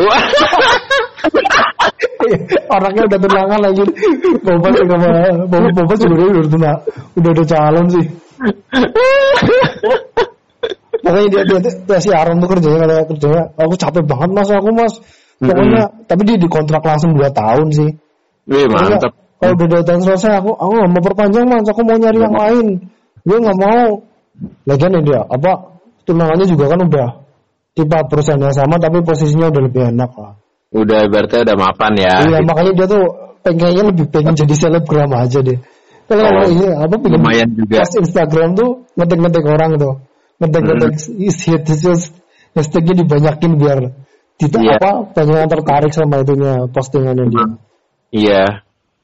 Wah, 0.00 0.20
Orangnya 2.74 3.02
udah 3.08 3.18
tunangan 3.18 3.60
lagi. 3.60 3.82
Bobas 4.40 4.74
sama 4.78 5.08
Bobas, 5.48 5.72
Bobas 5.76 5.98
juga 6.00 6.24
udah 6.24 6.42
tunang, 6.48 6.78
udah 7.18 7.30
ada 7.36 7.44
calon 7.44 7.86
sih. 7.92 8.06
Pokoknya 11.00 11.28
dia, 11.32 11.42
dia, 11.48 11.58
dia, 11.64 11.72
dia 11.72 11.98
si 11.98 12.12
Aaron 12.12 12.44
tuh 12.44 12.48
kerjanya 12.52 13.08
kerjanya 13.08 13.42
aku 13.56 13.74
capek 13.80 14.04
banget 14.04 14.30
mas 14.36 14.50
aku 14.52 14.70
mas. 14.70 14.94
Pokoknya 15.40 15.82
tapi 16.04 16.22
dia 16.28 16.36
dikontrak 16.36 16.84
langsung 16.84 17.16
2 17.16 17.32
tahun 17.32 17.66
sih. 17.72 17.90
Wih 18.44 18.68
mantap. 18.68 19.16
Kalau 19.40 19.56
udah 19.56 19.80
datang 19.80 20.04
selesai 20.04 20.44
aku 20.44 20.52
aku 20.52 20.72
nggak 20.76 20.90
mau 20.92 21.00
perpanjang 21.00 21.48
mas 21.48 21.64
aku 21.64 21.80
mau 21.80 21.96
nyari 21.96 22.20
yang 22.20 22.36
lain. 22.36 22.66
Dia 23.24 23.36
nggak 23.40 23.58
mau. 23.58 24.04
Lagian 24.68 24.96
ya 24.96 25.00
dia 25.00 25.20
apa 25.24 25.80
tunangannya 26.04 26.44
juga 26.44 26.64
kan 26.68 26.80
udah 26.84 27.08
tipe 27.72 27.98
perusahaan 28.12 28.40
yang 28.40 28.52
sama 28.52 28.76
tapi 28.76 29.00
posisinya 29.00 29.48
udah 29.48 29.62
lebih 29.64 29.82
enak 29.96 30.10
lah. 30.12 30.32
Udah 30.76 31.08
berarti 31.08 31.40
udah 31.40 31.56
mapan 31.56 31.92
ya. 31.96 32.14
Iya 32.28 32.38
makanya 32.44 32.72
dia 32.76 32.86
tuh 32.88 33.04
pengennya 33.40 33.84
lebih 33.88 34.06
pengen 34.12 34.36
jadi 34.36 34.54
selebgram 34.54 35.08
aja 35.16 35.40
deh. 35.40 35.56
Kalau 36.04 36.26
Oh, 36.26 36.48
iya 36.52 36.84
apa 36.84 36.94
pengen 37.00 37.16
lumayan 37.22 37.48
juga. 37.56 37.80
Pas 37.80 37.92
Instagram 37.96 38.48
tuh 38.58 38.84
ngetik-ngetik 38.98 39.44
orang 39.48 39.70
tuh. 39.80 39.94
Ngetik-ngetik 40.40 40.92
Hmm. 41.00 41.64
terus 41.64 42.02
hashtagnya 42.52 42.94
dibanyakin 43.04 43.52
biar 43.56 43.78
tidak 44.40 44.60
Iya. 44.64 44.74
apa 44.80 44.90
banyak 45.12 45.36
yang 45.36 45.50
tertarik 45.52 45.92
sama 45.92 46.16
itunya 46.24 46.52
postingannya 46.72 47.24
dia. 47.28 47.46
Iya. 48.10 48.44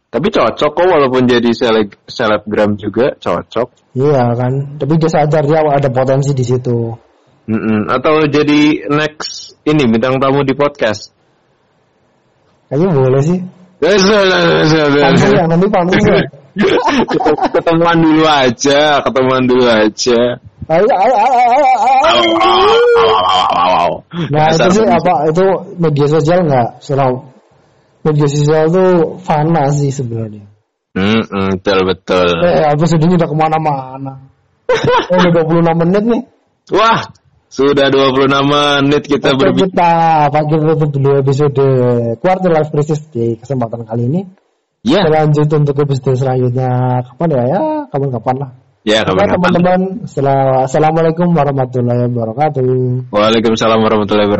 Tapi 0.08 0.32
cocok 0.32 0.70
kok 0.72 0.86
walaupun 0.88 1.28
jadi 1.28 1.50
seleb 1.52 1.92
selebgram 2.08 2.80
juga 2.80 3.12
cocok. 3.20 3.92
Iya 3.92 4.32
kan. 4.32 4.80
Tapi 4.80 4.92
dia 4.96 5.10
sadar 5.12 5.44
dia 5.44 5.60
ada 5.60 5.88
potensi 5.92 6.32
di 6.32 6.40
situ. 6.46 6.96
Mm-mm. 7.46 7.86
Atau 7.92 8.24
jadi 8.26 8.88
next 8.88 9.60
ini 9.68 9.84
bintang 9.86 10.16
tamu 10.18 10.40
di 10.42 10.56
podcast. 10.56 11.12
Kayaknya 12.72 12.88
boleh 12.96 13.20
sih. 13.22 13.38
Eh, 13.76 13.98
Pansus 15.04 15.30
ya 15.36 15.44
nanti 15.44 15.66
pansus 15.68 16.00
ya. 16.10 16.16
Ketemuan 17.52 18.00
dulu 18.00 18.24
aja, 18.24 19.04
ketemuan 19.04 19.44
dulu 19.44 19.68
aja. 19.68 20.40
Ayo, 20.66 20.82
ayo, 20.82 21.14
ayo, 21.14 21.36
ayo, 21.38 21.66
ayo. 21.70 21.86
Nah 24.32 24.44
itu 24.50 24.68
sih 24.80 24.86
apa 24.88 25.30
itu 25.30 25.44
media 25.78 26.06
sosial 26.10 26.42
nggak 26.48 26.82
serau 26.82 27.36
media 28.06 28.26
sosial 28.30 28.64
tuh 28.70 28.90
fana 29.22 29.70
sih 29.74 29.90
sebenarnya. 29.90 30.46
Mm-mm, 30.96 31.60
betul 31.60 31.78
betul. 31.86 32.28
Eh 32.40 32.64
apa 32.64 32.84
sedihnya 32.88 33.20
udah 33.20 33.28
ke 33.28 33.36
mana-mana. 33.36 34.12
oh, 35.12 35.16
udah 35.20 35.44
26 35.44 35.82
menit 35.86 36.02
nih. 36.08 36.22
Wah, 36.72 37.00
sudah 37.52 37.86
26 37.92 38.26
menit 38.26 39.02
kita 39.06 39.36
berbicara. 39.36 40.32
kita 40.32 40.74
tutup 40.80 40.98
dulu 40.98 41.20
episode 41.20 41.66
quarter 42.18 42.50
life 42.50 42.70
crisis 42.72 43.04
di 43.12 43.36
kesempatan 43.38 43.86
kali 43.86 44.08
ini. 44.08 44.45
Ya, 44.86 45.02
Kita 45.02 45.18
lanjut 45.18 45.48
untuk 45.50 45.74
episode 45.82 46.14
selanjutnya 46.14 47.02
kapan 47.02 47.28
ya? 47.34 47.42
Ya 47.50 47.62
kapan-kapan 47.90 48.36
lah. 48.38 48.50
ya 48.86 49.02
kapan-kapan. 49.02 49.50
teman-teman, 49.50 49.80
Assalamualaikum 50.62 51.34
warahmatullahi 51.34 52.06
wabarakatuh. 52.06 53.10
Waalaikumsalam 53.10 53.82
warahmatullahi 53.82 54.30
wabarakatuh. 54.30 54.34